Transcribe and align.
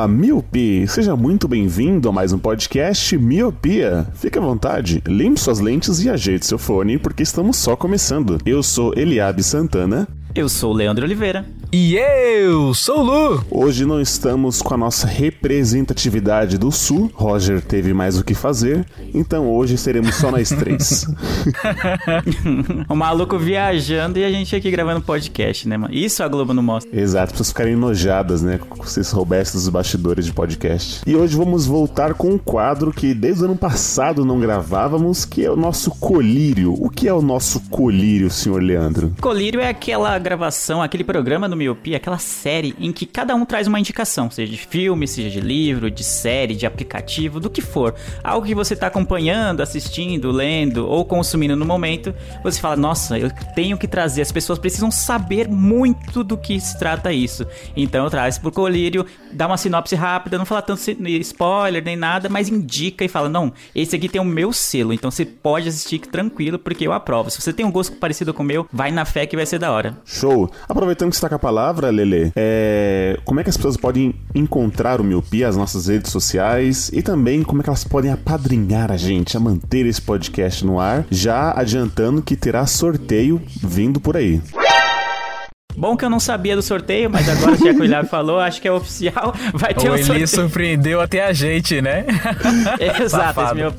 Olá, 0.00 0.08
Miopi! 0.08 0.88
Seja 0.88 1.14
muito 1.14 1.46
bem-vindo 1.46 2.08
a 2.08 2.12
mais 2.12 2.32
um 2.32 2.38
podcast 2.38 3.18
Miopia. 3.18 4.06
Fique 4.14 4.38
à 4.38 4.40
vontade, 4.40 5.02
limpe 5.06 5.38
suas 5.38 5.60
lentes 5.60 6.02
e 6.02 6.08
ajeite 6.08 6.46
seu 6.46 6.56
fone, 6.56 6.96
porque 6.96 7.22
estamos 7.22 7.58
só 7.58 7.76
começando. 7.76 8.38
Eu 8.46 8.62
sou 8.62 8.94
Eliabe 8.96 9.42
Santana. 9.42 10.08
Eu 10.34 10.48
sou 10.48 10.72
Leandro 10.72 11.04
Oliveira. 11.04 11.44
E 11.72 11.96
eu 11.96 12.74
sou 12.74 12.98
o 12.98 13.02
Lu. 13.02 13.44
Hoje 13.48 13.86
não 13.86 14.00
estamos 14.00 14.60
com 14.60 14.74
a 14.74 14.76
nossa 14.76 15.06
representatividade 15.06 16.58
do 16.58 16.72
Sul. 16.72 17.08
Roger 17.14 17.62
teve 17.62 17.94
mais 17.94 18.18
o 18.18 18.24
que 18.24 18.34
fazer, 18.34 18.84
então 19.14 19.48
hoje 19.48 19.78
seremos 19.78 20.16
só 20.16 20.32
nós 20.32 20.48
três. 20.48 21.06
o 22.90 22.96
maluco 22.96 23.38
viajando 23.38 24.18
e 24.18 24.24
a 24.24 24.30
gente 24.32 24.56
aqui 24.56 24.68
gravando 24.68 25.00
podcast, 25.00 25.68
né, 25.68 25.76
mano? 25.76 25.94
Isso 25.94 26.24
a 26.24 26.28
Globo 26.28 26.52
não 26.52 26.62
mostra. 26.62 26.90
Exato, 26.98 27.34
pessoas 27.34 27.50
ficarem 27.50 27.74
enojadas, 27.74 28.42
né? 28.42 28.58
Se 28.58 28.92
vocês 28.94 29.06
soubessem 29.06 29.54
dos 29.54 29.68
bastidores 29.68 30.24
de 30.24 30.32
podcast. 30.32 31.02
E 31.06 31.14
hoje 31.14 31.36
vamos 31.36 31.66
voltar 31.66 32.14
com 32.14 32.30
um 32.30 32.38
quadro 32.38 32.92
que 32.92 33.14
desde 33.14 33.42
o 33.42 33.44
ano 33.44 33.56
passado 33.56 34.24
não 34.24 34.40
gravávamos, 34.40 35.24
que 35.24 35.44
é 35.44 35.50
o 35.50 35.56
nosso 35.56 35.92
colírio. 35.92 36.74
O 36.76 36.90
que 36.90 37.06
é 37.06 37.14
o 37.14 37.22
nosso 37.22 37.60
colírio, 37.70 38.28
senhor 38.28 38.60
Leandro? 38.60 39.14
Colírio 39.20 39.60
é 39.60 39.68
aquela 39.68 40.18
gravação, 40.18 40.82
aquele 40.82 41.04
programa 41.04 41.48
do 41.48 41.59
Miopia, 41.60 41.98
aquela 41.98 42.18
série 42.18 42.74
em 42.78 42.92
que 42.92 43.06
cada 43.06 43.34
um 43.34 43.44
traz 43.44 43.66
uma 43.66 43.78
indicação, 43.78 44.30
seja 44.30 44.50
de 44.50 44.58
filme, 44.58 45.06
seja 45.06 45.30
de 45.30 45.40
livro, 45.40 45.90
de 45.90 46.02
série, 46.02 46.56
de 46.56 46.66
aplicativo, 46.66 47.38
do 47.38 47.50
que 47.50 47.60
for. 47.60 47.94
Algo 48.24 48.46
que 48.46 48.54
você 48.54 48.74
tá 48.74 48.86
acompanhando, 48.86 49.60
assistindo, 49.60 50.30
lendo 50.30 50.88
ou 50.88 51.04
consumindo 51.04 51.54
no 51.54 51.64
momento, 51.64 52.14
você 52.42 52.60
fala, 52.60 52.76
nossa, 52.76 53.18
eu 53.18 53.30
tenho 53.54 53.76
que 53.76 53.86
trazer, 53.86 54.22
as 54.22 54.32
pessoas 54.32 54.58
precisam 54.58 54.90
saber 54.90 55.48
muito 55.48 56.24
do 56.24 56.36
que 56.36 56.58
se 56.60 56.78
trata 56.78 57.12
isso. 57.12 57.46
Então 57.76 58.04
eu 58.04 58.10
trago 58.10 58.40
pro 58.40 58.52
Colírio, 58.52 59.06
dá 59.32 59.46
uma 59.46 59.56
sinopse 59.56 59.94
rápida, 59.94 60.38
não 60.38 60.44
fala 60.44 60.62
tanto 60.62 60.80
spoiler 61.20 61.82
nem 61.84 61.96
nada, 61.96 62.28
mas 62.28 62.48
indica 62.48 63.04
e 63.04 63.08
fala, 63.08 63.28
não, 63.28 63.52
esse 63.74 63.96
aqui 63.96 64.08
tem 64.08 64.20
o 64.20 64.24
meu 64.24 64.52
selo, 64.52 64.92
então 64.92 65.10
você 65.10 65.24
pode 65.24 65.68
assistir 65.68 65.98
tranquilo, 66.00 66.58
porque 66.58 66.86
eu 66.86 66.92
aprovo. 66.92 67.30
Se 67.30 67.40
você 67.40 67.52
tem 67.52 67.66
um 67.66 67.72
gosto 67.72 67.96
parecido 67.96 68.32
com 68.32 68.42
o 68.42 68.46
meu, 68.46 68.66
vai 68.72 68.90
na 68.90 69.04
fé 69.04 69.26
que 69.26 69.36
vai 69.36 69.46
ser 69.46 69.58
da 69.58 69.72
hora. 69.72 69.98
Show! 70.04 70.50
Aproveitando 70.68 71.10
que 71.10 71.16
você 71.16 71.22
tá 71.22 71.28
com 71.28 71.34
a 71.34 71.38
palavra, 71.50 71.90
Lele, 71.90 72.30
é... 72.36 73.18
como 73.24 73.40
é 73.40 73.42
que 73.42 73.50
as 73.50 73.56
pessoas 73.56 73.76
podem 73.76 74.14
encontrar 74.32 75.00
o 75.00 75.04
Miopia, 75.04 75.48
as 75.48 75.56
nossas 75.56 75.88
redes 75.88 76.12
sociais 76.12 76.92
e 76.94 77.02
também 77.02 77.42
como 77.42 77.60
é 77.60 77.64
que 77.64 77.68
elas 77.68 77.82
podem 77.82 78.12
apadrinhar 78.12 78.92
a 78.92 78.96
gente 78.96 79.36
a 79.36 79.40
manter 79.40 79.84
esse 79.84 80.00
podcast 80.00 80.64
no 80.64 80.78
ar, 80.78 81.04
já 81.10 81.52
adiantando 81.58 82.22
que 82.22 82.36
terá 82.36 82.64
sorteio 82.66 83.42
vindo 83.60 83.98
por 84.00 84.16
aí. 84.16 84.40
Bom 85.76 85.96
que 85.96 86.04
eu 86.04 86.10
não 86.10 86.20
sabia 86.20 86.54
do 86.54 86.62
sorteio, 86.62 87.10
mas 87.10 87.28
agora 87.28 87.56
já 87.56 87.74
que 87.74 87.80
o 87.80 87.84
Ilhab 87.84 88.06
falou, 88.10 88.38
acho 88.38 88.60
que 88.60 88.68
é 88.68 88.72
oficial, 88.72 89.34
vai 89.52 89.74
ter 89.74 89.88
O 89.88 89.94
um 89.94 89.98
sorteio. 89.98 90.28
surpreendeu 90.28 91.00
até 91.00 91.24
a 91.24 91.32
gente, 91.32 91.82
né? 91.82 92.04
Exato, 92.78 93.02
esse 93.02 93.08
Safado. 93.08 93.54
meu 93.56 93.72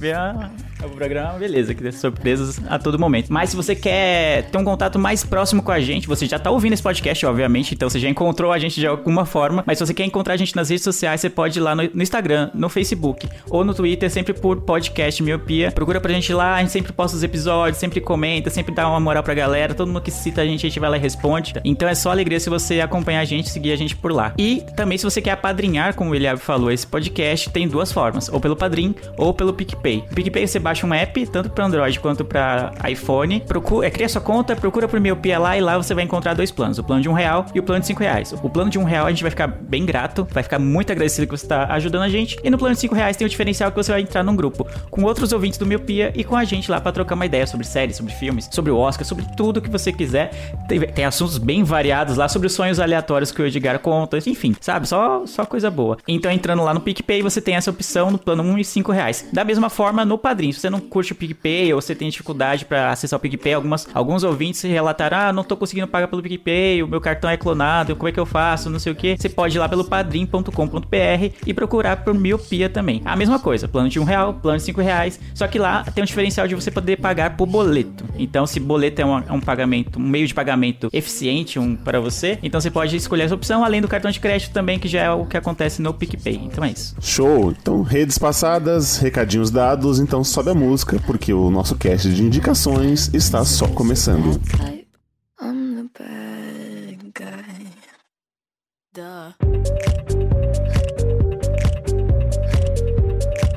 o 0.85 0.89
programa, 0.89 1.37
beleza, 1.37 1.73
que 1.73 1.81
tem 1.81 1.91
surpresas 1.91 2.59
a 2.67 2.77
todo 2.79 2.97
momento. 2.97 3.31
Mas 3.31 3.49
se 3.49 3.55
você 3.55 3.75
quer 3.75 4.43
ter 4.49 4.57
um 4.57 4.63
contato 4.63 4.97
mais 4.97 5.23
próximo 5.23 5.61
com 5.61 5.71
a 5.71 5.79
gente, 5.79 6.07
você 6.07 6.25
já 6.25 6.39
tá 6.39 6.49
ouvindo 6.49 6.73
esse 6.73 6.83
podcast, 6.83 7.25
obviamente, 7.25 7.73
então 7.73 7.89
você 7.89 7.99
já 7.99 8.09
encontrou 8.09 8.51
a 8.51 8.59
gente 8.59 8.79
de 8.79 8.87
alguma 8.87 9.25
forma, 9.25 9.63
mas 9.65 9.77
se 9.77 9.85
você 9.85 9.93
quer 9.93 10.05
encontrar 10.05 10.33
a 10.33 10.37
gente 10.37 10.55
nas 10.55 10.69
redes 10.69 10.83
sociais, 10.83 11.21
você 11.21 11.29
pode 11.29 11.59
ir 11.59 11.61
lá 11.61 11.75
no, 11.75 11.83
no 11.93 12.03
Instagram, 12.03 12.49
no 12.53 12.69
Facebook 12.69 13.27
ou 13.49 13.63
no 13.63 13.73
Twitter, 13.73 14.09
sempre 14.09 14.33
por 14.33 14.61
podcast 14.61 15.21
Miopia. 15.21 15.71
Procura 15.71 15.99
pra 15.99 16.11
gente 16.11 16.33
lá, 16.33 16.55
a 16.55 16.59
gente 16.59 16.71
sempre 16.71 16.91
posta 16.91 17.15
os 17.15 17.23
episódios, 17.23 17.77
sempre 17.77 18.01
comenta, 18.01 18.49
sempre 18.49 18.73
dá 18.73 18.87
uma 18.87 18.99
moral 18.99 19.23
pra 19.23 19.33
galera, 19.33 19.73
todo 19.73 19.87
mundo 19.87 20.01
que 20.01 20.11
cita 20.11 20.41
a 20.41 20.45
gente, 20.45 20.65
a 20.65 20.69
gente 20.69 20.79
vai 20.79 20.89
lá 20.89 20.97
e 20.97 20.99
responde. 20.99 21.53
Então 21.63 21.87
é 21.87 21.95
só 21.95 22.11
alegria 22.11 22.39
se 22.39 22.49
você 22.49 22.81
acompanhar 22.81 23.21
a 23.21 23.25
gente, 23.25 23.49
seguir 23.49 23.71
a 23.71 23.75
gente 23.75 23.95
por 23.95 24.11
lá. 24.11 24.33
E 24.37 24.63
também 24.75 24.97
se 24.97 25.03
você 25.03 25.21
quer 25.21 25.31
apadrinhar, 25.31 25.95
como 25.95 26.11
o 26.11 26.15
Eliab 26.15 26.39
falou, 26.39 26.71
esse 26.71 26.87
podcast 26.87 27.49
tem 27.49 27.67
duas 27.67 27.91
formas, 27.91 28.29
ou 28.29 28.39
pelo 28.39 28.55
Padrim 28.55 28.95
ou 29.17 29.33
pelo 29.33 29.53
PicPay. 29.53 30.03
O 30.11 30.15
PicPay 30.15 30.47
você 30.47 30.59
baixa 30.59 30.70
um 30.85 30.93
app, 30.93 31.25
tanto 31.27 31.49
para 31.49 31.65
Android 31.65 31.99
quanto 31.99 32.23
para 32.23 32.71
iPhone, 32.89 33.41
procura, 33.41 33.87
é, 33.87 33.89
cria 33.89 34.07
sua 34.09 34.21
conta, 34.21 34.55
procura 34.55 34.87
por 34.87 34.99
Miopia 34.99 35.37
lá 35.39 35.57
e 35.57 35.61
lá 35.61 35.77
você 35.77 35.93
vai 35.93 36.03
encontrar 36.03 36.33
dois 36.33 36.51
planos, 36.51 36.77
o 36.77 36.83
plano 36.83 37.01
de 37.01 37.09
um 37.09 37.13
real 37.13 37.45
e 37.53 37.59
o 37.59 37.63
plano 37.63 37.81
de 37.81 37.87
cinco 37.87 38.01
reais. 38.01 38.33
O 38.41 38.49
plano 38.49 38.69
de 38.69 38.79
um 38.79 38.83
real 38.83 39.05
a 39.05 39.09
gente 39.09 39.21
vai 39.21 39.29
ficar 39.29 39.47
bem 39.47 39.85
grato, 39.85 40.27
vai 40.31 40.43
ficar 40.43 40.59
muito 40.59 40.91
agradecido 40.91 41.27
que 41.27 41.37
você 41.37 41.45
está 41.45 41.65
ajudando 41.73 42.03
a 42.03 42.09
gente. 42.09 42.37
E 42.43 42.49
no 42.49 42.57
plano 42.57 42.75
de 42.75 42.81
cinco 42.81 42.95
reais 42.95 43.17
tem 43.17 43.25
o 43.25 43.29
diferencial 43.29 43.71
que 43.71 43.77
você 43.77 43.91
vai 43.91 44.01
entrar 44.01 44.23
num 44.23 44.35
grupo 44.35 44.67
com 44.89 45.03
outros 45.03 45.31
ouvintes 45.31 45.57
do 45.57 45.65
Miopia 45.65 46.11
e 46.15 46.23
com 46.23 46.35
a 46.35 46.43
gente 46.43 46.69
lá 46.69 46.79
para 46.79 46.91
trocar 46.91 47.15
uma 47.15 47.25
ideia 47.25 47.45
sobre 47.45 47.65
séries, 47.65 47.97
sobre 47.97 48.13
filmes, 48.13 48.49
sobre 48.51 48.71
o 48.71 48.77
Oscar, 48.77 49.05
sobre 49.05 49.25
tudo 49.35 49.61
que 49.61 49.69
você 49.69 49.91
quiser. 49.91 50.31
Tem, 50.67 50.79
tem 50.79 51.05
assuntos 51.05 51.37
bem 51.37 51.63
variados 51.63 52.17
lá 52.17 52.27
sobre 52.27 52.47
os 52.47 52.53
sonhos 52.53 52.79
aleatórios 52.79 53.31
que 53.31 53.41
o 53.41 53.45
Edgar 53.45 53.79
conta, 53.79 54.17
enfim, 54.17 54.55
sabe? 54.59 54.87
Só, 54.87 55.25
só 55.25 55.45
coisa 55.45 55.69
boa. 55.69 55.97
Então 56.07 56.31
entrando 56.31 56.63
lá 56.63 56.73
no 56.73 56.81
PicPay, 56.81 57.21
você 57.21 57.41
tem 57.41 57.55
essa 57.55 57.69
opção 57.69 58.11
no 58.11 58.17
plano 58.17 58.43
1 58.43 58.59
e 58.59 58.65
5 58.65 58.91
reais. 58.91 59.27
Da 59.31 59.43
mesma 59.43 59.69
forma 59.69 60.05
no 60.05 60.17
Padrim, 60.17 60.51
se 60.51 60.60
você 60.61 60.69
não 60.69 60.79
curte 60.79 61.11
o 61.11 61.15
PicPay 61.15 61.73
ou 61.73 61.81
você 61.81 61.95
tem 61.95 62.09
dificuldade 62.09 62.65
para 62.65 62.91
acessar 62.91 63.17
o 63.17 63.21
PicPay, 63.21 63.53
algumas, 63.53 63.87
alguns 63.93 64.23
ouvintes 64.23 64.61
relataram: 64.61 65.17
ah, 65.17 65.33
não 65.33 65.43
tô 65.43 65.57
conseguindo 65.57 65.87
pagar 65.87 66.07
pelo 66.07 66.21
PicPay, 66.21 66.83
o 66.83 66.87
meu 66.87 67.01
cartão 67.01 67.29
é 67.29 67.35
clonado, 67.35 67.95
como 67.95 68.07
é 68.07 68.11
que 68.11 68.19
eu 68.19 68.25
faço, 68.25 68.69
não 68.69 68.79
sei 68.79 68.91
o 68.91 68.95
que. 68.95 69.17
Você 69.17 69.29
pode 69.29 69.57
ir 69.57 69.59
lá 69.59 69.67
pelo 69.67 69.83
padrim.com.br 69.83 71.35
e 71.45 71.53
procurar 71.53 72.03
por 72.03 72.13
miopia 72.13 72.69
também. 72.69 73.01
A 73.03 73.15
mesma 73.15 73.39
coisa, 73.39 73.67
plano 73.67 73.89
de 73.89 73.99
um 73.99 74.03
real, 74.03 74.33
plano 74.35 74.57
de 74.57 74.63
cinco 74.63 74.81
reais, 74.81 75.19
só 75.33 75.47
que 75.47 75.57
lá 75.57 75.83
tem 75.83 76.03
um 76.03 76.05
diferencial 76.05 76.47
de 76.47 76.55
você 76.55 76.69
poder 76.69 76.97
pagar 76.97 77.35
por 77.35 77.47
boleto. 77.47 78.05
Então, 78.17 78.45
se 78.45 78.59
boleto 78.59 79.01
é 79.01 79.05
um, 79.05 79.17
é 79.17 79.31
um 79.31 79.41
pagamento, 79.41 79.99
um 79.99 80.07
meio 80.07 80.27
de 80.27 80.33
pagamento 80.33 80.89
eficiente 80.93 81.57
um, 81.57 81.75
para 81.75 81.99
você, 81.99 82.37
então 82.43 82.61
você 82.61 82.69
pode 82.69 82.95
escolher 82.95 83.23
essa 83.23 83.35
opção, 83.35 83.63
além 83.63 83.81
do 83.81 83.87
cartão 83.87 84.11
de 84.11 84.19
crédito 84.19 84.53
também, 84.53 84.77
que 84.77 84.87
já 84.87 85.01
é 85.01 85.11
o 85.11 85.25
que 85.25 85.37
acontece 85.37 85.81
no 85.81 85.93
PicPay. 85.93 86.41
Então 86.43 86.63
é 86.63 86.71
isso. 86.71 86.95
Show! 87.01 87.53
Então, 87.59 87.81
redes 87.81 88.17
passadas, 88.17 88.97
recadinhos 88.97 89.49
dados, 89.49 89.99
então 89.99 90.23
sobe 90.23 90.50
a 90.51 90.55
música, 90.55 90.99
porque 91.05 91.33
o 91.33 91.49
nosso 91.49 91.75
cast 91.75 92.09
de 92.09 92.21
indicações 92.21 93.09
está 93.13 93.43
só 93.45 93.67
começando. 93.67 94.39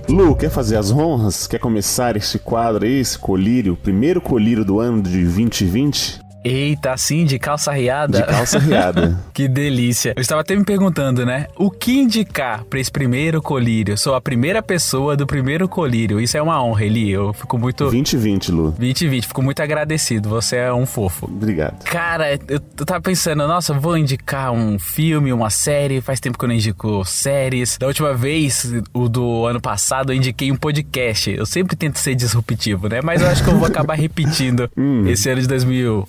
Lu, 0.09 0.37
quer 0.37 0.51
fazer 0.51 0.77
as 0.77 0.93
honras? 0.93 1.47
Quer 1.49 1.59
começar 1.59 2.17
este 2.17 2.39
quadro 2.39 2.85
aí, 2.85 3.01
esse 3.01 3.19
colírio, 3.19 3.77
primeiro 3.77 4.21
colírio 4.21 4.65
do 4.65 4.79
ano 4.79 5.03
de 5.03 5.21
2020? 5.23 6.24
Eita, 6.45 6.93
assim, 6.93 7.25
de 7.25 7.39
calça 7.39 7.73
riada. 7.73 8.21
De 8.21 8.27
calça 8.27 8.59
riada. 8.59 9.19
que 9.33 9.49
delícia. 9.49 10.13
Eu 10.17 10.21
estava 10.21 10.43
até 10.43 10.55
me 10.55 10.65
perguntando, 10.65 11.25
né? 11.25 11.47
O 11.57 11.71
que 11.71 11.99
indicar 11.99 12.65
para 12.65 12.79
esse 12.79 12.91
primeiro 12.91 13.41
colírio? 13.41 13.97
Sou 13.97 14.15
a 14.15 14.21
primeira 14.21 14.63
pessoa 14.63 15.17
do 15.17 15.27
primeiro 15.27 15.69
colírio. 15.69 16.21
Isso 16.21 16.37
é 16.37 16.43
uma 16.43 16.63
honra, 16.63 16.85
Eli. 16.85 17.11
Eu 17.11 17.33
fico 17.33 17.57
muito. 17.57 17.85
2020, 17.85 18.53
Lu. 18.53 18.75
2020, 18.79 19.27
fico 19.27 19.43
muito 19.43 19.61
agradecido. 19.61 20.29
Você 20.29 20.57
é 20.57 20.73
um 20.73 20.85
fofo. 20.85 21.27
Obrigado. 21.27 21.83
Cara, 21.85 22.39
eu 22.49 22.61
eu 22.79 22.87
tava 22.87 23.01
pensando, 23.01 23.47
nossa, 23.49 23.73
vou 23.73 23.97
indicar 23.97 24.53
um 24.53 24.79
filme, 24.79 25.33
uma 25.33 25.49
série. 25.49 26.01
Faz 26.01 26.21
tempo 26.21 26.37
que 26.37 26.45
eu 26.45 26.49
não 26.49 26.55
indico 26.55 27.03
séries. 27.05 27.79
Da 27.79 27.87
última 27.87 28.13
vez, 28.13 28.71
o 28.93 29.09
do 29.09 29.47
ano 29.47 29.61
passado, 29.61 30.13
eu 30.13 30.17
indiquei 30.17 30.53
um 30.53 30.57
podcast. 30.57 31.31
Eu 31.31 31.47
sempre 31.47 31.75
tento 31.77 31.99
ser 31.99 32.15
disruptivo, 32.15 32.89
né? 32.89 33.01
Mas 33.03 33.23
eu 33.23 33.29
acho 33.29 33.43
que 33.43 33.49
eu 33.49 33.57
vou 33.57 33.67
acabar 33.67 33.95
repetindo 33.99 34.71
esse 35.07 35.31
ano 35.31 35.41
de 35.41 35.49
2020, 35.49 36.05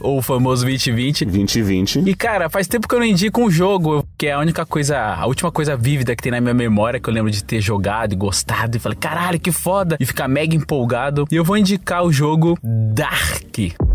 ou 0.00 0.18
o 0.18 0.22
famoso 0.22 0.64
2020. 0.64 1.24
2020. 1.24 2.08
E 2.08 2.14
cara, 2.14 2.48
faz 2.48 2.66
tempo 2.66 2.88
que 2.88 2.94
eu 2.94 2.98
não 2.98 3.06
indico 3.06 3.40
um 3.40 3.50
jogo, 3.50 4.06
que 4.16 4.26
é 4.26 4.32
a 4.32 4.38
única 4.38 4.64
coisa, 4.64 4.98
a 4.98 5.26
última 5.26 5.52
coisa 5.52 5.76
vívida 5.76 6.16
que 6.16 6.22
tem 6.22 6.32
na 6.32 6.40
minha 6.40 6.54
memória, 6.54 7.00
que 7.00 7.08
eu 7.08 7.14
lembro 7.14 7.30
de 7.30 7.42
ter 7.42 7.60
jogado 7.60 8.12
e 8.12 8.16
gostado, 8.16 8.76
e 8.76 8.80
falei, 8.80 8.98
caralho, 8.98 9.38
que 9.38 9.52
foda, 9.52 9.96
e 10.00 10.06
ficar 10.06 10.28
mega 10.28 10.54
empolgado. 10.54 11.26
E 11.30 11.36
eu 11.36 11.44
vou 11.44 11.56
indicar 11.56 12.04
o 12.04 12.12
jogo 12.12 12.58
Dark. 12.62 13.89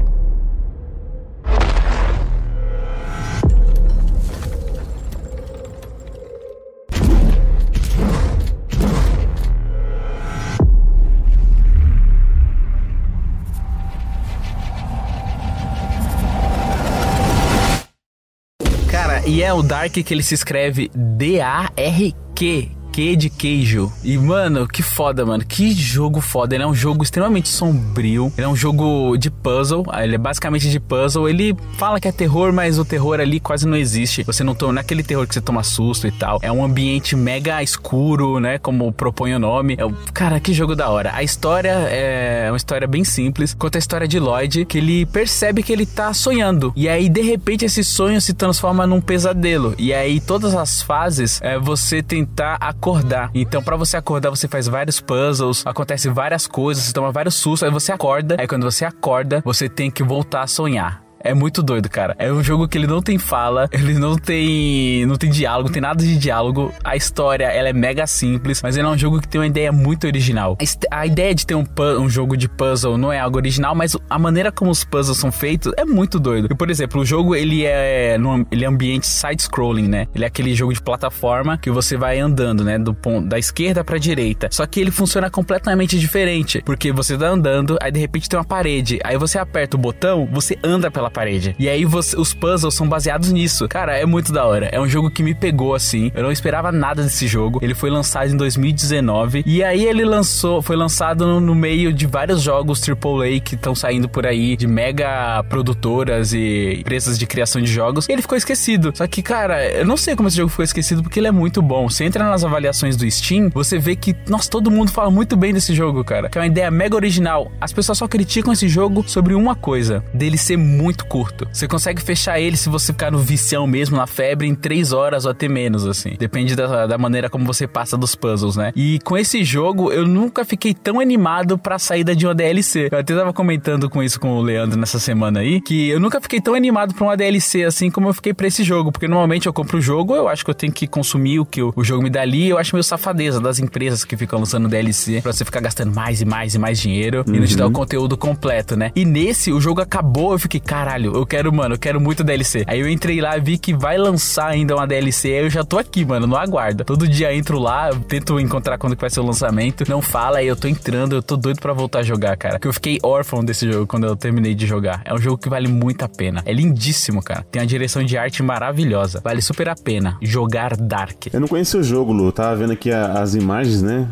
E 19.36 19.44
é 19.44 19.52
o 19.52 19.62
Dark 19.62 19.92
que 19.92 20.14
ele 20.14 20.24
se 20.24 20.34
escreve 20.34 20.90
D-A-R-Q. 20.96 22.72
De 22.96 23.30
queijo. 23.30 23.92
E, 24.06 24.18
mano, 24.18 24.66
que 24.66 24.82
foda, 24.82 25.26
mano. 25.26 25.44
Que 25.46 25.74
jogo 25.74 26.22
foda. 26.22 26.56
Ele 26.56 26.64
é 26.64 26.68
um 26.68 26.74
jogo 26.74 27.04
extremamente 27.04 27.50
sombrio. 27.50 28.32
Ele 28.38 28.46
é 28.46 28.48
um 28.48 28.56
jogo 28.56 29.18
de 29.18 29.30
puzzle. 29.30 29.86
Ele 30.02 30.16
é 30.16 30.18
basicamente 30.18 30.70
de 30.70 30.80
puzzle. 30.80 31.28
Ele 31.28 31.54
fala 31.78 32.00
que 32.00 32.08
é 32.08 32.12
terror, 32.14 32.54
mas 32.54 32.80
o 32.80 32.86
terror 32.86 33.20
ali 33.20 33.42
quase 33.42 33.68
não 33.68 33.76
existe. 33.76 34.24
Você 34.24 34.46
não 34.46 34.56
toma 34.56 34.72
naquele 34.72 35.04
terror 35.04 35.28
que 35.28 35.34
você 35.34 35.42
toma 35.42 35.62
susto 35.62 36.08
e 36.08 36.12
tal. 36.12 36.40
É 36.42 36.50
um 36.50 36.64
ambiente 36.64 37.18
mega 37.18 37.62
escuro, 37.62 38.40
né? 38.40 38.58
Como 38.60 38.90
propõe 38.94 39.36
o 39.36 39.40
nome. 39.40 39.74
É, 39.74 40.12
cara, 40.14 40.40
que 40.40 40.54
jogo 40.54 40.74
da 40.74 40.90
hora. 40.90 41.12
A 41.14 41.22
história 41.22 41.74
é 41.90 42.48
uma 42.50 42.58
história 42.58 42.88
bem 42.88 43.04
simples. 43.04 43.54
Conta 43.54 43.78
a 43.78 43.80
história 43.80 44.08
de 44.08 44.20
Lloyd, 44.20 44.64
que 44.64 44.78
ele 44.78 45.06
percebe 45.06 45.62
que 45.62 45.74
ele 45.74 45.86
tá 45.86 46.14
sonhando. 46.14 46.72
E 46.78 46.88
aí, 46.88 47.10
de 47.10 47.22
repente, 47.22 47.66
esse 47.66 47.84
sonho 47.84 48.22
se 48.22 48.34
transforma 48.34 48.88
num 48.88 49.02
pesadelo. 49.02 49.76
E 49.78 49.94
aí, 49.94 50.22
todas 50.22 50.56
as 50.56 50.82
fases 50.82 51.42
é 51.44 51.60
você 51.60 52.02
tentar 52.02 52.56
acordar. 52.62 52.85
Então, 53.34 53.64
pra 53.64 53.76
você 53.76 53.98
acordar, 53.98 54.30
você 54.30 54.48
faz 54.48 54.68
vários 54.68 55.00
puzzles, 55.00 55.66
acontece 55.66 56.10
várias 56.10 56.48
coisas, 56.48 56.84
você 56.84 56.94
toma 56.94 57.12
vários 57.12 57.36
sustos, 57.36 57.64
aí 57.64 57.72
você 57.72 57.92
acorda. 57.92 58.36
Aí, 58.40 58.48
quando 58.48 58.64
você 58.64 58.86
acorda, 58.86 59.42
você 59.44 59.68
tem 59.68 59.90
que 59.90 60.04
voltar 60.04 60.42
a 60.42 60.48
sonhar. 60.48 61.05
É 61.26 61.34
muito 61.34 61.64
doido, 61.64 61.90
cara. 61.90 62.16
É 62.20 62.32
um 62.32 62.44
jogo 62.44 62.68
que 62.68 62.78
ele 62.78 62.86
não 62.86 63.02
tem 63.02 63.18
fala, 63.18 63.68
ele 63.74 63.96
não 63.96 64.16
tem 64.16 65.06
não 65.08 65.16
tem 65.16 65.30
diálogo, 65.30 65.72
tem 65.72 65.82
nada 65.82 66.04
de 66.04 66.18
diálogo. 66.18 66.72
A 66.84 66.96
história, 66.96 67.46
ela 67.46 67.70
é 67.70 67.74
mega 67.74 68.06
simples, 68.06 68.62
mas 68.62 68.78
ele 68.78 68.86
é 68.88 68.90
um 68.90 68.98
jogo 68.98 69.20
que 69.20 69.28
tem 69.28 69.42
uma 69.42 69.48
ideia 69.48 69.72
muito 69.72 70.06
original. 70.06 70.58
A 70.92 71.06
ideia 71.08 71.34
de 71.34 71.46
ter 71.46 71.56
um, 71.56 71.66
um 72.00 72.08
jogo 72.08 72.38
de 72.38 72.48
puzzle 72.48 72.98
não 72.98 73.12
é 73.12 73.20
algo 73.20 73.38
original, 73.38 73.74
mas 73.74 73.98
a 74.08 74.20
maneira 74.20 74.52
como 74.52 74.70
os 74.70 74.84
puzzles 74.84 75.18
são 75.18 75.32
feitos 75.32 75.74
é 75.78 75.84
muito 75.84 76.20
doido. 76.20 76.48
E, 76.52 76.56
por 76.56 76.70
exemplo, 76.70 77.02
o 77.02 77.06
jogo, 77.06 77.36
ele 77.36 77.66
é 77.66 78.18
num, 78.18 78.46
ele 78.52 78.64
é 78.64 78.68
ambiente 78.68 79.08
side-scrolling, 79.08 79.88
né? 79.88 80.08
Ele 80.14 80.24
é 80.24 80.28
aquele 80.28 80.54
jogo 80.54 80.74
de 80.74 80.82
plataforma 80.82 81.58
que 81.58 81.72
você 81.72 81.98
vai 81.98 82.20
andando, 82.20 82.64
né? 82.64 82.78
Do 82.78 82.94
ponto 82.94 83.28
da 83.28 83.40
esquerda 83.40 83.84
pra 83.84 83.98
direita. 83.98 84.48
Só 84.52 84.66
que 84.68 84.80
ele 84.80 84.92
funciona 84.92 85.30
completamente 85.30 85.98
diferente, 85.98 86.62
porque 86.64 86.92
você 86.92 87.18
tá 87.18 87.28
andando, 87.28 87.78
aí 87.82 87.92
de 87.92 88.00
repente 88.00 88.30
tem 88.30 88.38
uma 88.38 88.46
parede, 88.46 89.00
aí 89.04 89.18
você 89.18 89.40
aperta 89.40 89.76
o 89.76 89.80
botão, 89.80 90.28
você 90.32 90.58
anda 90.64 90.92
pela 90.92 91.10
parede. 91.16 91.56
E 91.58 91.70
aí 91.70 91.86
você- 91.86 92.18
os 92.20 92.34
puzzles 92.34 92.74
são 92.74 92.88
baseados 92.88 93.32
nisso. 93.32 93.68
Cara, 93.68 93.98
é 93.98 94.06
muito 94.06 94.32
da 94.34 94.46
hora. 94.46 94.68
É 94.72 94.80
um 94.80 94.88
jogo 94.88 95.10
que 95.10 95.24
me 95.24 95.34
pegou 95.34 95.74
assim. 95.74 96.12
Eu 96.14 96.22
não 96.24 96.32
esperava 96.32 96.72
nada 96.72 97.02
desse 97.02 97.26
jogo. 97.28 97.60
Ele 97.64 97.74
foi 97.74 97.90
lançado 97.90 98.30
em 98.32 98.38
2019 98.38 99.44
e 99.46 99.64
aí 99.64 99.86
ele 99.86 100.04
lançou, 100.04 100.62
foi 100.62 100.76
lançado 100.76 101.26
no, 101.26 101.40
no 101.40 101.56
meio 101.56 101.94
de 101.94 102.06
vários 102.06 102.42
jogos 102.42 102.82
AAA 102.88 103.40
que 103.40 103.56
estão 103.56 103.74
saindo 103.74 104.10
por 104.10 104.26
aí 104.28 104.58
de 104.58 104.68
mega 104.68 105.44
produtoras 105.50 106.34
e 106.34 106.78
empresas 106.82 107.18
de 107.18 107.26
criação 107.26 107.62
de 107.62 107.72
jogos. 107.72 108.08
E 108.10 108.12
ele 108.12 108.22
ficou 108.22 108.38
esquecido. 108.38 108.92
Só 108.96 109.08
que, 109.08 109.22
cara, 109.22 109.66
eu 109.72 109.86
não 109.86 109.96
sei 109.98 110.16
como 110.16 110.28
esse 110.28 110.38
jogo 110.38 110.50
ficou 110.50 110.66
esquecido 110.66 111.02
porque 111.02 111.20
ele 111.20 111.28
é 111.28 111.32
muito 111.32 111.62
bom. 111.62 111.90
Você 111.90 112.04
entra 112.04 112.24
nas 112.30 112.44
avaliações 112.44 112.98
do 112.98 113.10
Steam, 113.10 113.50
você 113.54 113.78
vê 113.80 113.96
que, 113.96 114.16
nossa, 114.28 114.50
todo 114.50 114.70
mundo 114.70 114.92
fala 114.92 115.10
muito 115.10 115.36
bem 115.38 115.54
desse 115.54 115.74
jogo, 115.74 116.04
cara. 116.04 116.30
Que 116.30 116.38
é 116.38 116.42
uma 116.42 116.48
ideia 116.48 116.70
mega 116.70 116.96
original. 116.96 117.52
As 117.62 117.72
pessoas 117.72 117.98
só 117.98 118.08
criticam 118.08 118.52
esse 118.52 118.68
jogo 118.68 119.04
sobre 119.08 119.34
uma 119.34 119.56
coisa: 119.56 120.04
dele 120.14 120.38
ser 120.38 120.58
muito 120.58 121.05
curto. 121.06 121.48
Você 121.52 121.68
consegue 121.68 122.02
fechar 122.02 122.40
ele 122.40 122.58
se 122.58 122.70
você 122.70 122.92
ficar 122.92 123.12
no 123.12 123.20
vicião 123.20 123.66
mesmo, 123.66 123.98
na 123.98 124.08
febre, 124.08 124.48
em 124.48 124.56
3 124.56 124.92
horas 124.94 125.26
ou 125.26 125.32
até 125.32 125.48
menos, 125.48 125.86
assim. 125.86 126.16
Depende 126.18 126.56
da, 126.56 126.88
da 126.88 126.98
maneira 126.98 127.30
como 127.30 127.46
você 127.46 127.68
passa 127.68 127.98
dos 127.98 128.16
puzzles, 128.16 128.56
né? 128.56 128.72
E 128.76 129.00
com 129.04 129.18
esse 129.18 129.44
jogo, 129.44 129.92
eu 129.92 130.08
nunca 130.08 130.44
fiquei 130.44 130.74
tão 130.74 131.00
animado 131.00 131.58
pra 131.58 131.80
saída 131.80 132.16
de 132.16 132.26
uma 132.26 132.36
DLC. 132.36 132.90
Eu 132.92 132.98
até 132.98 133.16
tava 133.16 133.34
comentando 133.34 133.90
com 133.90 134.02
isso 134.02 134.20
com 134.20 134.38
o 134.38 134.42
Leandro 134.42 134.80
nessa 134.80 135.00
semana 135.00 135.40
aí, 135.40 135.62
que 135.62 135.90
eu 135.90 136.00
nunca 136.00 136.20
fiquei 136.20 136.42
tão 136.42 136.54
animado 136.54 136.94
pra 136.94 137.06
uma 137.06 137.18
DLC 137.18 137.64
assim 137.64 137.90
como 137.90 138.10
eu 138.10 138.14
fiquei 138.14 138.34
pra 138.34 138.48
esse 138.48 138.64
jogo. 138.64 138.92
Porque 138.92 139.08
normalmente 139.08 139.48
eu 139.48 139.54
compro 139.54 139.78
o 139.78 139.82
jogo, 139.82 140.16
eu 140.16 140.28
acho 140.28 140.44
que 140.44 140.50
eu 140.52 140.56
tenho 140.56 140.74
que 140.74 140.88
consumir 140.88 141.40
o 141.40 141.46
que 141.46 141.62
o, 141.62 141.74
o 141.76 141.84
jogo 141.84 142.04
me 142.04 142.10
dá 142.10 142.22
ali. 142.22 142.50
Eu 142.50 142.58
acho 142.58 142.76
meio 142.76 142.84
safadeza 142.84 143.40
das 143.40 143.60
empresas 143.60 144.04
que 144.04 144.18
ficam 144.18 144.40
lançando 144.40 144.68
DLC 144.68 145.22
pra 145.22 145.32
você 145.32 145.46
ficar 145.46 145.62
gastando 145.62 145.94
mais 145.94 146.22
e 146.22 146.26
mais 146.26 146.56
e 146.56 146.60
mais 146.60 146.80
dinheiro 146.80 147.24
e 147.28 147.40
não 147.40 147.46
te 147.46 147.56
dar 147.56 147.68
o 147.68 147.72
conteúdo 147.72 148.18
completo, 148.18 148.76
né? 148.76 148.92
E 148.96 149.06
nesse, 149.06 149.52
o 149.52 149.60
jogo 149.60 149.82
acabou, 149.82 150.34
eu 150.34 150.40
fiquei, 150.40 150.60
caralho, 150.86 151.14
eu 151.16 151.26
quero, 151.26 151.52
mano, 151.52 151.74
eu 151.76 151.80
quero 151.80 152.00
muito 152.00 152.24
DLC. 152.24 152.64
Aí 152.68 152.80
eu 152.80 152.88
entrei 152.88 153.20
lá, 153.20 153.36
vi 153.38 153.58
que 153.58 153.74
vai 153.74 153.98
lançar 153.98 154.50
ainda 154.50 154.76
uma 154.76 154.86
DLC, 154.86 155.30
aí 155.30 155.44
eu 155.46 155.50
já 155.50 155.64
tô 155.64 155.80
aqui, 155.80 156.06
mano, 156.06 156.28
no 156.28 156.36
aguardo. 156.38 156.84
Todo 156.86 157.08
dia 157.08 157.34
entro 157.36 157.58
lá, 157.58 157.90
eu 157.90 158.00
tento 158.02 158.40
encontrar 158.40 158.78
quando 158.78 158.96
que 158.96 159.02
vai 159.02 159.10
ser 159.10 159.20
o 159.20 159.26
lançamento. 159.26 159.84
Não 159.90 160.00
fala, 160.02 160.38
aí 160.38 160.48
eu 160.48 160.56
tô 160.56 160.68
entrando, 160.68 161.16
eu 161.16 161.24
tô 161.24 161.36
doido 161.36 161.60
pra 161.60 161.74
voltar 161.74 162.00
a 162.00 162.04
jogar, 162.04 162.38
cara. 162.38 162.56
Porque 162.56 162.68
eu 162.68 162.74
fiquei 162.74 163.00
órfão 163.02 163.44
desse 163.44 163.70
jogo 163.72 163.88
quando 163.88 164.06
eu 164.06 164.16
terminei 164.16 164.54
de 164.54 164.68
jogar. 164.68 165.02
É 165.06 165.14
um 165.14 165.18
jogo 165.18 165.40
que 165.40 165.50
vale 165.50 165.68
muito 165.68 166.04
a 166.06 166.08
pena. 166.10 166.44
É 166.46 166.54
lindíssimo, 166.54 167.24
cara. 167.24 167.44
Tem 167.52 167.60
uma 167.62 167.68
direção 167.68 168.04
de 168.04 168.16
arte 168.16 168.44
maravilhosa. 168.44 169.22
Vale 169.24 169.42
super 169.42 169.68
a 169.70 169.76
pena 169.76 170.18
jogar 170.22 170.76
Dark. 170.78 171.28
Eu 171.34 171.40
não 171.40 171.48
conhecia 171.48 171.80
o 171.80 171.84
jogo, 171.84 172.14
Lu. 172.14 172.32
Tava 172.32 172.56
vendo 172.56 172.74
aqui 172.74 172.92
a- 172.92 173.14
as 173.22 173.34
imagens, 173.34 173.82
né? 173.82 174.08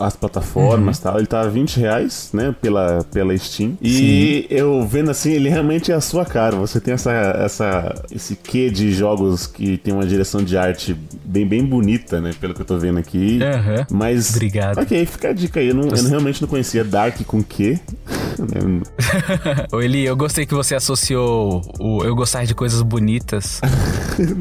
As 0.00 0.14
plataformas 0.14 0.98
e 0.98 1.02
tal. 1.02 1.16
Ele 1.18 1.26
tá 1.26 1.42
20 1.44 1.80
reais, 1.80 2.30
né? 2.32 2.54
Pela, 2.60 3.02
pela 3.12 3.36
Steam. 3.36 3.76
E 3.80 4.46
eu 4.50 4.86
vendo 4.86 5.10
assim, 5.10 5.32
ele 5.32 5.48
realmente 5.48 5.90
é 5.90 5.94
a 5.94 6.00
sua 6.12 6.26
cara. 6.26 6.56
Você 6.56 6.78
tem 6.78 6.92
essa, 6.92 7.10
essa, 7.10 7.94
esse 8.14 8.36
quê 8.36 8.70
de 8.70 8.92
jogos 8.92 9.46
que 9.46 9.78
tem 9.78 9.94
uma 9.94 10.04
direção 10.04 10.44
de 10.44 10.58
arte 10.58 10.94
bem, 11.24 11.46
bem 11.46 11.64
bonita, 11.64 12.20
né? 12.20 12.32
Pelo 12.38 12.52
que 12.52 12.60
eu 12.60 12.66
tô 12.66 12.76
vendo 12.78 12.98
aqui. 12.98 13.38
Aham. 13.42 13.86
Mas. 13.90 14.36
Obrigado. 14.36 14.78
Ok, 14.78 15.06
fica 15.06 15.30
a 15.30 15.32
dica 15.32 15.58
aí. 15.58 15.68
Eu, 15.68 15.74
não, 15.74 15.88
eu 15.88 16.08
realmente 16.08 16.42
não 16.42 16.48
conhecia 16.48 16.84
Dark 16.84 17.18
com 17.24 17.42
Q. 17.42 17.80
Eli, 19.82 20.04
eu 20.04 20.16
gostei 20.16 20.44
que 20.44 20.54
você 20.54 20.74
associou 20.74 21.62
o 21.78 22.04
eu 22.04 22.14
gostar 22.14 22.44
de 22.44 22.54
coisas 22.54 22.82
bonitas. 22.82 23.60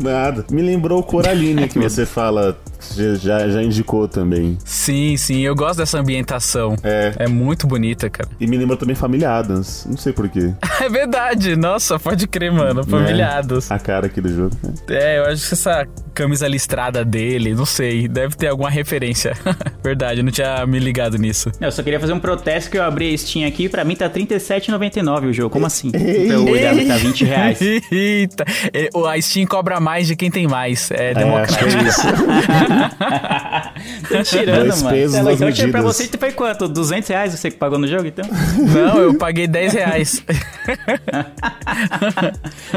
Nada. 0.04 0.46
Me 0.52 0.62
lembrou 0.62 1.00
o 1.00 1.04
Coraline 1.04 1.68
que 1.70 1.80
você 1.80 2.06
fala. 2.06 2.58
Que 2.82 3.16
Já, 3.16 3.48
já 3.50 3.62
indicou 3.64 4.08
também. 4.08 4.58
Sim, 4.66 5.16
sim, 5.18 5.42
eu 5.42 5.56
gosto 5.56 5.78
dessa 5.80 6.00
ambientação. 6.00 6.76
É. 6.84 7.14
É 7.20 7.28
muito 7.28 7.66
bonita, 7.68 8.10
cara. 8.10 8.30
E 8.40 8.48
me 8.48 8.58
lembrou 8.58 8.78
também 8.78 8.96
Família 8.96 9.30
Adams. 9.32 9.86
Não 9.90 9.98
sei 9.98 10.14
porquê. 10.14 10.52
É 10.82 10.90
verdade, 10.90 11.56
nossa, 11.56 12.00
pode 12.00 12.26
crer, 12.28 12.52
mano. 12.52 12.84
Familiados. 12.84 13.72
A 13.72 13.78
cara 13.78 14.08
aqui 14.08 14.20
do 14.20 14.30
jogo. 14.36 14.58
né? 14.64 14.74
É, 14.90 15.20
eu 15.20 15.26
acho 15.26 15.48
que 15.48 15.54
essa 15.54 15.88
camisa 16.12 16.48
listrada 16.48 17.06
dele, 17.06 17.54
não 17.54 17.68
sei, 17.68 18.08
deve 18.08 18.36
ter 18.36 18.48
alguma 18.48 18.70
referência. 18.70 19.34
verdade, 19.84 20.22
eu 20.22 20.24
não 20.24 20.32
tinha 20.32 20.66
me 20.66 20.80
ligado 20.80 21.20
nisso. 21.20 21.52
Eu 21.62 21.72
só 21.72 21.84
queria 21.84 22.00
fazer 22.00 22.14
um 22.14 22.20
protesto 22.20 22.72
que 22.72 22.80
eu 22.80 22.84
abri 22.84 23.14
a 23.14 23.18
Steam 23.18 23.48
aqui, 23.48 23.70
pra 23.70 23.84
mim 23.86 23.96
tá 23.96 24.08
R$37,99 24.08 25.30
o 25.30 25.34
jogo. 25.34 25.52
Como 25.52 25.68
assim? 25.68 25.92
Ei. 25.94 26.26
Pra 26.26 26.36
eu 26.36 26.46
olhar 26.50 26.74
que 26.76 26.86
tá 26.86 26.98
20 26.98 27.26
reais. 27.26 27.60
Eita, 27.62 28.44
é, 28.74 28.90
o- 28.96 29.06
a 29.06 29.22
Steam 29.22 29.46
cobra 29.46 29.80
mais 29.80 30.08
de 30.08 30.16
quem 30.16 30.32
tem 30.32 30.48
mais. 30.48 30.90
É 30.90 31.12
É, 31.12 31.12
acho 31.12 31.14
que 31.14 31.24
democrático. 31.24 31.78
é 31.78 31.88
isso. 31.88 32.02
Tô 34.08 34.24
tirando, 34.24 34.68
Dois 34.68 34.82
mano. 34.82 34.96
pesos, 34.96 35.16
lá, 35.18 35.22
duas 35.24 35.36
então 35.36 35.48
eu 35.48 35.54
tirei 35.54 35.72
pra 35.72 35.82
medidas. 35.82 36.08
você 36.08 36.18
foi 36.18 36.32
quanto? 36.32 36.68
200 36.68 37.10
reais 37.10 37.32
você 37.38 37.52
que 37.52 37.58
pagou 37.58 37.78
no 37.80 37.88
jogo, 37.88 38.06
então? 38.08 38.26
Não, 38.58 38.98
eu 39.00 39.14
paguei 39.16 39.48
10 39.48 39.74
reais. 39.74 40.24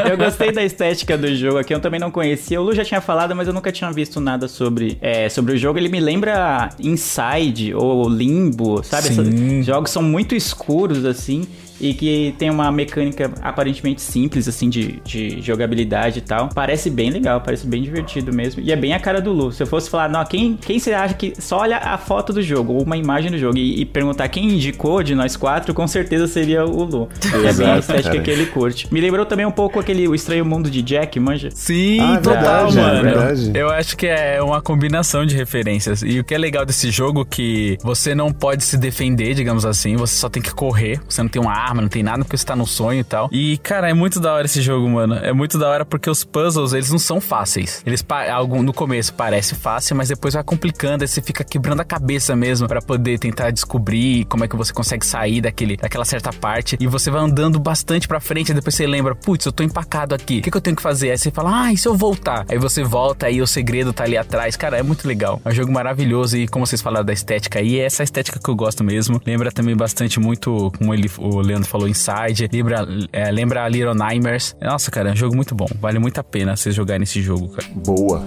Eu 0.08 0.16
gostei 0.16 0.52
da 0.52 0.62
estética 0.62 1.16
do 1.16 1.34
jogo 1.34 1.58
aqui, 1.58 1.74
eu 1.74 1.80
também 1.80 2.00
não 2.00 2.10
conhecia. 2.10 2.60
O 2.60 2.64
Lu 2.64 2.74
já 2.74 2.84
tinha 2.84 3.00
falado, 3.00 3.34
mas 3.34 3.46
eu 3.48 3.54
nunca 3.54 3.70
tinha 3.72 3.90
visto 3.92 4.20
nada 4.20 4.48
sobre, 4.48 4.98
é, 5.00 5.28
sobre 5.28 5.54
o 5.54 5.56
jogo. 5.56 5.78
Ele 5.78 5.88
me 5.88 6.00
lembra 6.00 6.70
Inside 6.78 7.74
ou 7.74 8.08
Limbo, 8.08 8.82
sabe? 8.82 9.08
Sim. 9.08 9.22
Esses 9.22 9.66
jogos 9.66 9.90
são 9.90 10.02
muito 10.02 10.34
escuros, 10.34 11.04
assim. 11.04 11.46
E 11.84 11.94
que 11.94 12.34
tem 12.38 12.50
uma 12.50 12.70
mecânica 12.72 13.30
aparentemente 13.42 14.00
simples, 14.00 14.48
assim, 14.48 14.68
de, 14.68 15.00
de 15.04 15.40
jogabilidade 15.42 16.18
e 16.18 16.22
tal. 16.22 16.48
Parece 16.54 16.88
bem 16.90 17.10
legal, 17.10 17.40
parece 17.40 17.66
bem 17.66 17.82
divertido 17.82 18.32
mesmo. 18.32 18.62
E 18.64 18.72
é 18.72 18.76
bem 18.76 18.94
a 18.94 19.00
cara 19.00 19.20
do 19.20 19.32
Lu. 19.32 19.52
Se 19.52 19.62
eu 19.62 19.66
fosse 19.66 19.90
falar, 19.90 20.08
não, 20.08 20.24
quem, 20.24 20.56
quem 20.56 20.78
você 20.78 20.92
acha 20.92 21.14
que 21.14 21.32
só 21.38 21.58
olha 21.58 21.76
a 21.78 21.98
foto 21.98 22.32
do 22.32 22.42
jogo, 22.42 22.72
ou 22.74 22.82
uma 22.82 22.96
imagem 22.96 23.30
do 23.30 23.38
jogo, 23.38 23.56
e, 23.58 23.80
e 23.80 23.84
perguntar 23.84 24.28
quem 24.28 24.44
indicou 24.54 25.02
de 25.02 25.14
nós 25.14 25.36
quatro, 25.36 25.74
com 25.74 25.86
certeza 25.86 26.26
seria 26.26 26.64
o 26.64 26.84
Lu. 26.84 27.08
é 27.26 27.30
bem 27.30 27.46
a 27.46 27.50
Exato, 27.50 27.78
estética 27.80 28.10
cara. 28.10 28.22
que 28.22 28.30
ele 28.30 28.46
curte. 28.46 28.92
Me 28.92 29.00
lembrou 29.00 29.26
também 29.26 29.44
um 29.46 29.50
pouco 29.50 29.78
aquele 29.78 30.08
O 30.08 30.14
Estranho 30.14 30.44
Mundo 30.44 30.70
de 30.70 30.80
Jack, 30.82 31.18
manja? 31.20 31.50
Sim, 31.52 32.00
Ah, 32.00 32.18
total, 32.18 32.70
verdade, 32.70 32.78
é 32.78 32.82
mano. 32.82 33.02
verdade. 33.02 33.50
Eu 33.54 33.70
acho 33.70 33.96
que 33.96 34.06
é 34.06 34.42
uma 34.42 34.60
combinação 34.62 35.26
de 35.26 35.34
referências. 35.36 36.02
E 36.02 36.18
o 36.18 36.24
que 36.24 36.34
é 36.34 36.38
legal 36.38 36.64
desse 36.64 36.90
jogo 36.90 37.22
é 37.22 37.24
que 37.28 37.78
você 37.82 38.14
não 38.14 38.32
pode 38.32 38.64
se 38.64 38.76
defender, 38.78 39.34
digamos 39.34 39.64
assim, 39.66 39.96
você 39.96 40.14
só 40.16 40.28
tem 40.28 40.42
que 40.42 40.54
correr. 40.54 41.00
Você 41.08 41.22
não 41.22 41.28
tem 41.28 41.40
uma 41.40 41.52
arma, 41.52 41.73
não 41.80 41.88
tem 41.88 42.02
nada, 42.02 42.24
porque 42.24 42.36
você 42.36 42.44
tá 42.44 42.56
no 42.56 42.66
sonho 42.66 43.00
e 43.00 43.04
tal. 43.04 43.28
E, 43.32 43.58
cara, 43.58 43.88
é 43.88 43.94
muito 43.94 44.20
da 44.20 44.32
hora 44.32 44.46
esse 44.46 44.60
jogo, 44.60 44.88
mano. 44.88 45.14
É 45.14 45.32
muito 45.32 45.58
da 45.58 45.68
hora 45.68 45.84
porque 45.84 46.08
os 46.08 46.24
puzzles, 46.24 46.72
eles 46.72 46.90
não 46.90 46.98
são 46.98 47.20
fáceis. 47.20 47.82
Eles, 47.86 48.04
algum, 48.32 48.62
no 48.62 48.72
começo, 48.72 49.14
parece 49.14 49.54
fácil, 49.54 49.96
mas 49.96 50.08
depois 50.08 50.34
vai 50.34 50.42
complicando. 50.42 51.04
Aí 51.04 51.08
você 51.08 51.22
fica 51.22 51.44
quebrando 51.44 51.80
a 51.80 51.84
cabeça 51.84 52.34
mesmo 52.36 52.66
pra 52.68 52.80
poder 52.80 53.18
tentar 53.18 53.50
descobrir 53.50 54.24
como 54.26 54.44
é 54.44 54.48
que 54.48 54.56
você 54.56 54.72
consegue 54.72 55.06
sair 55.06 55.40
daquele, 55.40 55.76
daquela 55.76 56.04
certa 56.04 56.32
parte. 56.32 56.76
E 56.80 56.86
você 56.86 57.10
vai 57.10 57.22
andando 57.22 57.58
bastante 57.58 58.06
pra 58.08 58.20
frente, 58.20 58.50
e 58.50 58.54
depois 58.54 58.74
você 58.74 58.86
lembra, 58.86 59.14
putz, 59.14 59.46
eu 59.46 59.52
tô 59.52 59.62
empacado 59.62 60.14
aqui. 60.14 60.38
O 60.38 60.42
que, 60.42 60.50
que 60.50 60.56
eu 60.56 60.60
tenho 60.60 60.76
que 60.76 60.82
fazer? 60.82 61.10
Aí 61.10 61.18
você 61.18 61.30
fala, 61.30 61.64
ah, 61.64 61.72
e 61.72 61.76
se 61.76 61.88
eu 61.88 61.94
voltar? 61.94 62.44
Aí 62.48 62.58
você 62.58 62.82
volta 62.82 63.30
e 63.30 63.40
o 63.40 63.46
segredo 63.46 63.92
tá 63.92 64.04
ali 64.04 64.16
atrás. 64.16 64.56
Cara, 64.56 64.78
é 64.78 64.82
muito 64.82 65.06
legal. 65.06 65.40
É 65.44 65.48
um 65.48 65.52
jogo 65.52 65.72
maravilhoso 65.72 66.36
e 66.36 66.48
como 66.48 66.66
vocês 66.66 66.82
falaram 66.82 67.04
da 67.04 67.12
estética 67.12 67.58
aí, 67.58 67.78
é 67.78 67.84
essa 67.84 68.02
estética 68.02 68.38
que 68.42 68.48
eu 68.48 68.54
gosto 68.54 68.82
mesmo. 68.82 69.20
Lembra 69.24 69.50
também 69.50 69.76
bastante 69.76 70.18
muito, 70.18 70.72
como 70.76 70.92
ele, 70.92 71.10
o 71.18 71.40
Leandro 71.40 71.53
falou, 71.62 71.88
Inside, 71.88 72.48
lembra, 72.52 72.86
é, 73.12 73.30
lembra 73.30 73.68
Little 73.68 73.94
Nightmares. 73.94 74.56
Nossa, 74.60 74.90
cara, 74.90 75.10
é 75.10 75.12
um 75.12 75.16
jogo 75.16 75.36
muito 75.36 75.54
bom. 75.54 75.66
Vale 75.80 75.98
muito 75.98 76.18
a 76.18 76.24
pena 76.24 76.56
vocês 76.56 76.74
jogarem 76.74 77.04
esse 77.04 77.22
jogo, 77.22 77.48
cara. 77.48 77.68
Boa. 77.74 78.22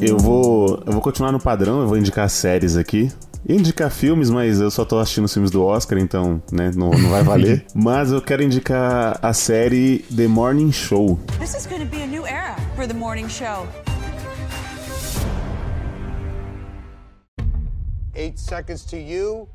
Eu 0.00 0.16
vou, 0.16 0.82
eu 0.86 0.92
vou 0.92 1.02
continuar 1.02 1.30
no 1.30 1.38
padrão, 1.38 1.82
eu 1.82 1.86
vou 1.86 1.98
indicar 1.98 2.28
séries 2.30 2.74
aqui. 2.74 3.12
Indicar 3.46 3.90
filmes, 3.90 4.30
mas 4.30 4.60
eu 4.60 4.70
só 4.70 4.84
tô 4.84 4.98
assistindo 4.98 5.24
os 5.24 5.32
filmes 5.32 5.50
do 5.50 5.62
Oscar, 5.64 5.98
então, 5.98 6.42
né, 6.52 6.70
não, 6.74 6.90
não 6.90 7.10
vai 7.10 7.22
valer. 7.22 7.64
mas 7.74 8.12
eu 8.12 8.20
quero 8.20 8.42
indicar 8.42 9.18
a 9.20 9.32
série 9.32 10.04
The 10.14 10.26
Morning 10.26 10.72
Show. 10.72 11.18
This 11.38 11.54
is 11.54 11.66
to 11.66 11.84
be 11.84 12.02
a 12.02 12.06
new 12.06 12.26
era 12.26 12.54
for 12.76 12.86
the 12.86 12.94
morning 12.94 13.28
show. 13.28 13.66
Eight 18.20 18.38
seconds 18.38 18.84
to 18.84 19.00
you. 19.00 19.48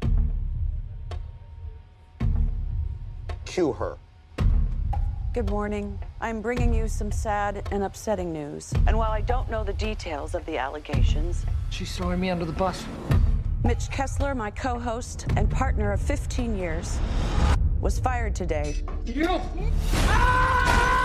Cue 3.46 3.72
her. 3.74 4.00
Good 5.36 5.52
morning. 5.52 6.00
I'm 6.20 6.42
bringing 6.42 6.74
you 6.74 6.88
some 6.88 7.12
sad 7.12 7.68
and 7.70 7.84
upsetting 7.84 8.34
news. 8.34 8.74
And 8.88 8.98
while 8.98 9.12
I 9.12 9.22
don't 9.22 9.52
know 9.52 9.64
the 9.64 9.74
details 9.74 10.34
of 10.34 10.44
the 10.48 10.58
allegations, 10.58 11.46
She's 11.70 11.96
throwing 11.96 12.20
me 12.20 12.32
under 12.32 12.46
the 12.46 12.54
bus. 12.54 12.84
Mitch 13.64 13.92
Kessler, 13.92 14.34
my 14.34 14.50
co 14.50 14.80
host 14.80 15.28
and 15.38 15.48
partner 15.48 15.92
of 15.92 16.02
15 16.02 16.58
years, 16.58 16.98
was 17.80 18.00
fired 18.00 18.34
today. 18.34 18.78
You! 19.06 19.28
Ah! 20.08 21.05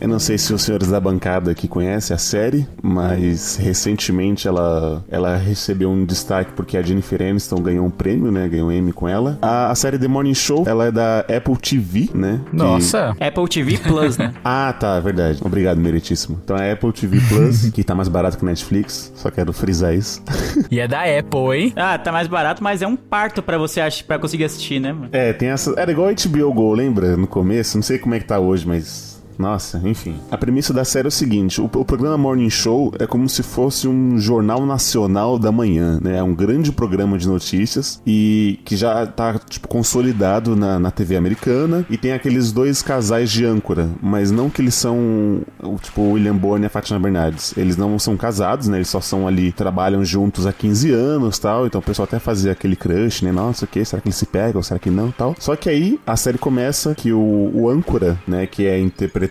Eu 0.00 0.08
não 0.08 0.18
sei 0.18 0.38
se 0.38 0.52
os 0.54 0.62
senhores 0.62 0.88
da 0.88 0.98
bancada 0.98 1.50
aqui 1.50 1.68
conhecem 1.68 2.14
a 2.14 2.18
série, 2.18 2.66
mas 2.82 3.56
recentemente 3.56 4.48
ela, 4.48 5.04
ela 5.10 5.36
recebeu 5.36 5.90
um 5.90 6.04
destaque 6.04 6.52
porque 6.52 6.76
a 6.76 6.82
Jennifer 6.82 7.20
Aniston 7.20 7.60
ganhou 7.60 7.86
um 7.86 7.90
prêmio, 7.90 8.30
né? 8.32 8.48
Ganhou 8.48 8.68
um 8.68 8.72
Emmy 8.72 8.92
com 8.92 9.06
ela. 9.08 9.38
A, 9.42 9.70
a 9.70 9.74
série 9.74 9.98
The 9.98 10.08
Morning 10.08 10.34
Show, 10.34 10.64
ela 10.66 10.86
é 10.86 10.90
da 10.92 11.20
Apple 11.20 11.56
TV, 11.56 12.08
né? 12.14 12.40
que- 12.50 12.56
Nossa! 12.56 13.14
Apple 13.20 13.48
TV 13.48 13.78
Plus, 13.78 14.16
né? 14.16 14.32
Ah, 14.44 14.72
tá, 14.72 14.98
verdade. 15.00 15.38
Obrigado, 15.44 15.78
meritíssimo. 15.80 16.40
Então 16.42 16.56
é 16.56 16.72
Apple 16.72 16.92
TV 16.92 17.20
Plus, 17.28 17.68
que 17.74 17.84
tá 17.84 17.94
mais 17.94 18.08
barato 18.08 18.38
que 18.38 18.44
Netflix. 18.44 19.12
Só 19.14 19.30
quero 19.30 19.52
frisar 19.52 19.94
isso. 19.94 20.22
E 20.70 20.80
é 20.80 20.88
da 20.88 21.00
Apple, 21.02 21.56
hein? 21.56 21.72
Ah, 21.76 21.98
tá 21.98 22.10
mais 22.10 22.26
barato, 22.26 22.62
mas 22.64 22.80
é 22.82 22.86
um 22.86 22.96
parto 22.96 23.42
pra 23.42 23.58
você 23.58 23.80
pra 24.06 24.18
conseguir 24.18 24.44
assistir, 24.44 24.80
né, 24.80 24.92
mano? 24.92 25.08
É, 25.12 25.32
tem 25.32 25.50
essa. 25.50 25.72
Era 25.78 25.90
igual 25.92 26.08
a 26.08 26.12
HBO 26.12 26.52
Go, 26.54 26.72
lembra? 26.72 27.16
No 27.16 27.26
começo. 27.26 27.76
Não 27.76 27.82
sei 27.82 27.98
como 27.98 28.14
é 28.14 28.18
que 28.18 28.24
tá 28.24 28.38
hoje, 28.38 28.66
mas. 28.66 29.09
Nossa, 29.40 29.80
enfim. 29.84 30.16
A 30.30 30.36
premissa 30.36 30.74
da 30.74 30.84
série 30.84 31.06
é 31.06 31.08
o 31.08 31.10
seguinte: 31.10 31.60
o, 31.60 31.64
o 31.64 31.84
programa 31.84 32.18
Morning 32.18 32.50
Show 32.50 32.92
é 32.98 33.06
como 33.06 33.26
se 33.28 33.42
fosse 33.42 33.88
um 33.88 34.18
jornal 34.18 34.66
nacional 34.66 35.38
da 35.38 35.50
manhã, 35.50 35.98
né? 36.02 36.18
É 36.18 36.22
um 36.22 36.34
grande 36.34 36.70
programa 36.70 37.16
de 37.16 37.26
notícias 37.26 38.02
e 38.06 38.60
que 38.64 38.76
já 38.76 39.06
tá, 39.06 39.38
tipo, 39.48 39.66
consolidado 39.66 40.54
na, 40.54 40.78
na 40.78 40.90
TV 40.90 41.16
americana. 41.16 41.86
E 41.88 41.96
tem 41.96 42.12
aqueles 42.12 42.52
dois 42.52 42.82
casais 42.82 43.30
de 43.30 43.46
âncora, 43.46 43.88
mas 44.02 44.30
não 44.30 44.50
que 44.50 44.60
eles 44.60 44.74
são, 44.74 45.40
tipo, 45.80 46.02
o 46.02 46.12
William 46.12 46.36
Bourne 46.36 46.64
e 46.64 46.66
a 46.66 46.70
Fátima 46.70 47.00
Bernardes. 47.00 47.56
Eles 47.56 47.78
não 47.78 47.98
são 47.98 48.16
casados, 48.18 48.68
né? 48.68 48.76
Eles 48.76 48.88
só 48.88 49.00
são 49.00 49.26
ali, 49.26 49.52
trabalham 49.52 50.04
juntos 50.04 50.46
há 50.46 50.52
15 50.52 50.92
anos 50.92 51.38
tal. 51.38 51.66
Então 51.66 51.80
o 51.80 51.84
pessoal 51.84 52.04
até 52.04 52.18
fazia 52.18 52.52
aquele 52.52 52.76
crush, 52.76 53.24
né? 53.24 53.32
Nossa, 53.32 53.64
o 53.64 53.68
que? 53.68 53.82
Será 53.84 54.02
que 54.02 54.08
eles 54.08 54.16
se 54.16 54.26
pegam? 54.26 54.62
Será 54.62 54.78
que 54.78 54.90
não? 54.90 55.10
Tal. 55.10 55.34
Só 55.38 55.56
que 55.56 55.70
aí 55.70 55.98
a 56.06 56.14
série 56.14 56.36
começa 56.36 56.94
que 56.94 57.10
o, 57.10 57.50
o 57.54 57.70
âncora, 57.70 58.18
né? 58.28 58.46
Que 58.46 58.66
é 58.66 58.78
interpretado 58.78 59.29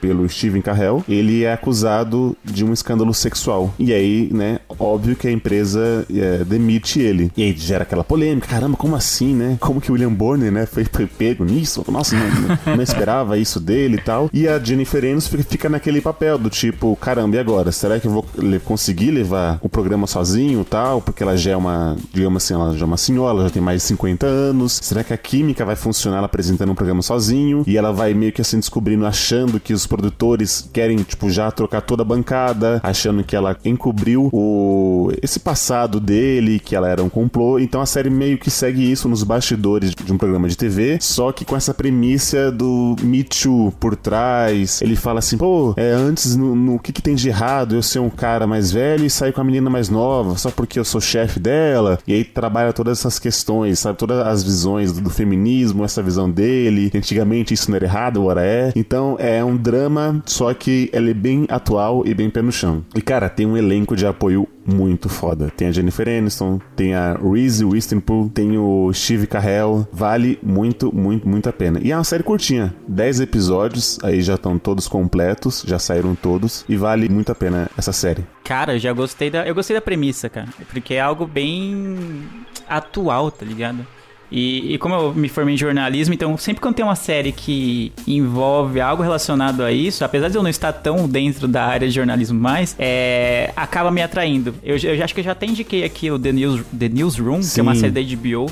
pelo 0.00 0.28
Steven 0.28 0.62
Carell, 0.62 1.04
ele 1.08 1.44
é 1.44 1.52
acusado 1.52 2.36
de 2.44 2.64
um 2.64 2.72
escândalo 2.72 3.12
sexual. 3.14 3.72
E 3.78 3.92
aí, 3.92 4.28
né? 4.32 4.58
Óbvio 4.78 5.16
que 5.16 5.28
a 5.28 5.32
empresa 5.32 6.06
é, 6.14 6.44
demite 6.44 7.00
ele. 7.00 7.30
E 7.36 7.42
aí 7.42 7.52
gera 7.56 7.82
aquela 7.82 8.04
polêmica. 8.04 8.48
Caramba, 8.48 8.76
como 8.76 8.96
assim, 8.96 9.34
né? 9.34 9.56
Como 9.60 9.80
que 9.80 9.90
o 9.90 9.94
William 9.94 10.12
Bourne, 10.12 10.50
né? 10.50 10.66
Foi, 10.66 10.84
foi 10.84 11.06
pego 11.06 11.44
nisso? 11.44 11.84
Nossa, 11.90 12.16
não, 12.16 12.76
não- 12.76 12.82
esperava 12.82 13.38
isso 13.38 13.58
dele 13.60 13.96
e 13.96 14.00
tal. 14.00 14.28
E 14.32 14.46
a 14.46 14.58
Jennifer 14.58 15.02
Aniston 15.04 15.38
fica, 15.38 15.68
naquele 15.68 16.00
papel 16.00 16.36
do 16.38 16.50
tipo, 16.50 16.94
caramba, 16.96 17.36
e 17.36 17.38
agora? 17.38 17.72
Será 17.72 17.98
que 17.98 18.06
eu 18.06 18.10
vou 18.10 18.26
conseguir 18.64 19.10
levar 19.10 19.58
o 19.62 19.68
programa 19.68 20.06
sozinho 20.06 20.60
e 20.60 20.64
tal? 20.64 21.00
Porque 21.00 21.22
ela 21.22 21.36
já 21.36 21.52
é 21.52 21.56
uma, 21.56 21.96
digamos 22.12 22.44
assim, 22.44 22.54
ela 22.54 22.76
já 22.76 22.84
é 22.84 22.86
uma 22.86 22.96
senhora, 22.96 23.34
ela 23.38 23.44
já 23.44 23.50
tem 23.50 23.62
mais 23.62 23.80
de 23.82 23.88
50 23.88 24.26
anos. 24.26 24.78
Será 24.82 25.02
que 25.02 25.12
a 25.12 25.16
química 25.16 25.64
vai 25.64 25.76
funcionar 25.76 26.18
ela 26.18 26.26
apresentando 26.26 26.70
um 26.72 26.74
programa 26.74 27.02
sozinho? 27.02 27.62
E 27.66 27.76
ela 27.76 27.92
vai 27.92 28.12
meio 28.14 28.32
que 28.32 28.40
assim 28.40 28.58
descobrindo, 28.58 29.06
achando 29.34 29.58
que 29.58 29.72
os 29.72 29.86
produtores 29.86 30.68
querem, 30.72 30.98
tipo, 30.98 31.28
já 31.28 31.50
trocar 31.50 31.80
toda 31.80 32.02
a 32.02 32.04
bancada, 32.04 32.80
achando 32.82 33.24
que 33.24 33.34
ela 33.34 33.56
encobriu 33.64 34.28
o 34.32 35.10
esse 35.22 35.40
passado 35.40 35.98
dele, 35.98 36.60
que 36.60 36.76
ela 36.76 36.88
era 36.88 37.02
um 37.02 37.08
complô. 37.08 37.58
Então 37.58 37.80
a 37.80 37.86
série 37.86 38.10
meio 38.10 38.38
que 38.38 38.50
segue 38.50 38.90
isso 38.90 39.08
nos 39.08 39.22
bastidores 39.24 39.94
de 39.94 40.12
um 40.12 40.18
programa 40.18 40.48
de 40.48 40.56
TV, 40.56 40.98
só 41.00 41.32
que 41.32 41.44
com 41.44 41.56
essa 41.56 41.74
premissa 41.74 42.50
do 42.52 42.94
Me 43.02 43.24
Too 43.24 43.72
por 43.80 43.96
trás. 43.96 44.80
Ele 44.80 44.94
fala 44.94 45.18
assim, 45.18 45.36
pô, 45.36 45.74
é, 45.76 45.90
antes 45.90 46.36
no, 46.36 46.54
no 46.54 46.78
que, 46.78 46.92
que 46.92 47.02
tem 47.02 47.14
de 47.14 47.28
errado 47.28 47.74
eu 47.74 47.82
ser 47.82 47.98
um 47.98 48.10
cara 48.10 48.46
mais 48.46 48.70
velho 48.70 49.04
e 49.04 49.10
sair 49.10 49.32
com 49.32 49.40
a 49.40 49.44
menina 49.44 49.68
mais 49.68 49.88
nova, 49.88 50.38
só 50.38 50.50
porque 50.50 50.78
eu 50.78 50.84
sou 50.84 51.00
chefe 51.00 51.40
dela. 51.40 51.98
E 52.06 52.12
aí 52.12 52.24
trabalha 52.24 52.72
todas 52.72 52.98
essas 52.98 53.18
questões, 53.18 53.80
sabe? 53.80 53.98
Todas 53.98 54.24
as 54.26 54.44
visões 54.44 54.92
do, 54.92 55.00
do 55.00 55.10
feminismo, 55.10 55.84
essa 55.84 56.02
visão 56.02 56.30
dele. 56.30 56.90
Antigamente 56.94 57.52
isso 57.52 57.70
não 57.70 57.76
era 57.76 57.86
errado, 57.86 58.20
agora 58.20 58.44
é. 58.44 58.72
É 59.18 59.44
um 59.44 59.56
drama, 59.56 60.22
só 60.26 60.52
que 60.54 60.90
ele 60.92 61.10
é 61.10 61.14
bem 61.14 61.46
atual 61.48 62.02
e 62.06 62.14
bem 62.14 62.30
pé 62.30 62.42
no 62.42 62.52
chão. 62.52 62.84
E 62.94 63.02
cara, 63.02 63.28
tem 63.28 63.46
um 63.46 63.56
elenco 63.56 63.96
de 63.96 64.06
apoio 64.06 64.48
muito 64.66 65.08
foda. 65.08 65.52
Tem 65.56 65.68
a 65.68 65.72
Jennifer 65.72 66.08
Aniston, 66.08 66.58
tem 66.74 66.94
a 66.94 67.14
Reese 67.14 67.64
Witherspoon, 67.64 68.28
tem 68.28 68.56
o 68.56 68.92
Steve 68.92 69.26
Carell. 69.26 69.86
Vale 69.92 70.38
muito, 70.42 70.94
muito, 70.94 71.28
muito 71.28 71.48
a 71.48 71.52
pena. 71.52 71.78
E 71.82 71.92
é 71.92 71.96
uma 71.96 72.04
série 72.04 72.22
curtinha, 72.22 72.74
10 72.88 73.20
episódios, 73.20 73.98
aí 74.02 74.22
já 74.22 74.34
estão 74.34 74.58
todos 74.58 74.88
completos, 74.88 75.64
já 75.66 75.78
saíram 75.78 76.14
todos 76.14 76.64
e 76.68 76.76
vale 76.76 77.08
muito 77.08 77.30
a 77.30 77.34
pena 77.34 77.70
essa 77.76 77.92
série. 77.92 78.24
Cara, 78.42 78.74
eu 78.74 78.78
já 78.78 78.92
gostei 78.92 79.30
da. 79.30 79.46
Eu 79.46 79.54
gostei 79.54 79.74
da 79.74 79.80
premissa, 79.80 80.28
cara. 80.28 80.48
Porque 80.70 80.94
é 80.94 81.00
algo 81.00 81.26
bem 81.26 82.26
atual, 82.68 83.30
tá 83.30 83.44
ligado? 83.44 83.86
E, 84.36 84.74
e 84.74 84.78
como 84.78 84.94
eu 84.96 85.14
me 85.14 85.28
formei 85.28 85.54
em 85.54 85.56
jornalismo, 85.56 86.12
então 86.12 86.36
sempre 86.36 86.60
quando 86.60 86.74
tem 86.74 86.84
uma 86.84 86.96
série 86.96 87.30
que 87.30 87.92
envolve 88.04 88.80
algo 88.80 89.00
relacionado 89.00 89.62
a 89.62 89.70
isso, 89.70 90.04
apesar 90.04 90.28
de 90.28 90.36
eu 90.36 90.42
não 90.42 90.50
estar 90.50 90.72
tão 90.72 91.06
dentro 91.08 91.46
da 91.46 91.64
área 91.64 91.86
de 91.86 91.94
jornalismo 91.94 92.40
mais, 92.40 92.74
é, 92.76 93.52
acaba 93.54 93.92
me 93.92 94.02
atraindo. 94.02 94.52
Eu, 94.62 94.76
já- 94.76 94.88
eu 94.92 95.04
acho 95.04 95.14
que 95.14 95.20
eu 95.20 95.24
já 95.24 95.30
até 95.32 95.46
indiquei 95.46 95.84
aqui 95.84 96.10
o 96.10 96.18
The, 96.18 96.32
News, 96.32 96.62
The 96.76 96.88
Newsroom, 96.88 97.40
que 97.42 97.60
é 97.60 97.62
uma 97.62 97.74
Sim. 97.76 97.82
série 97.82 97.92
da 97.92 98.00
HBO, 98.00 98.50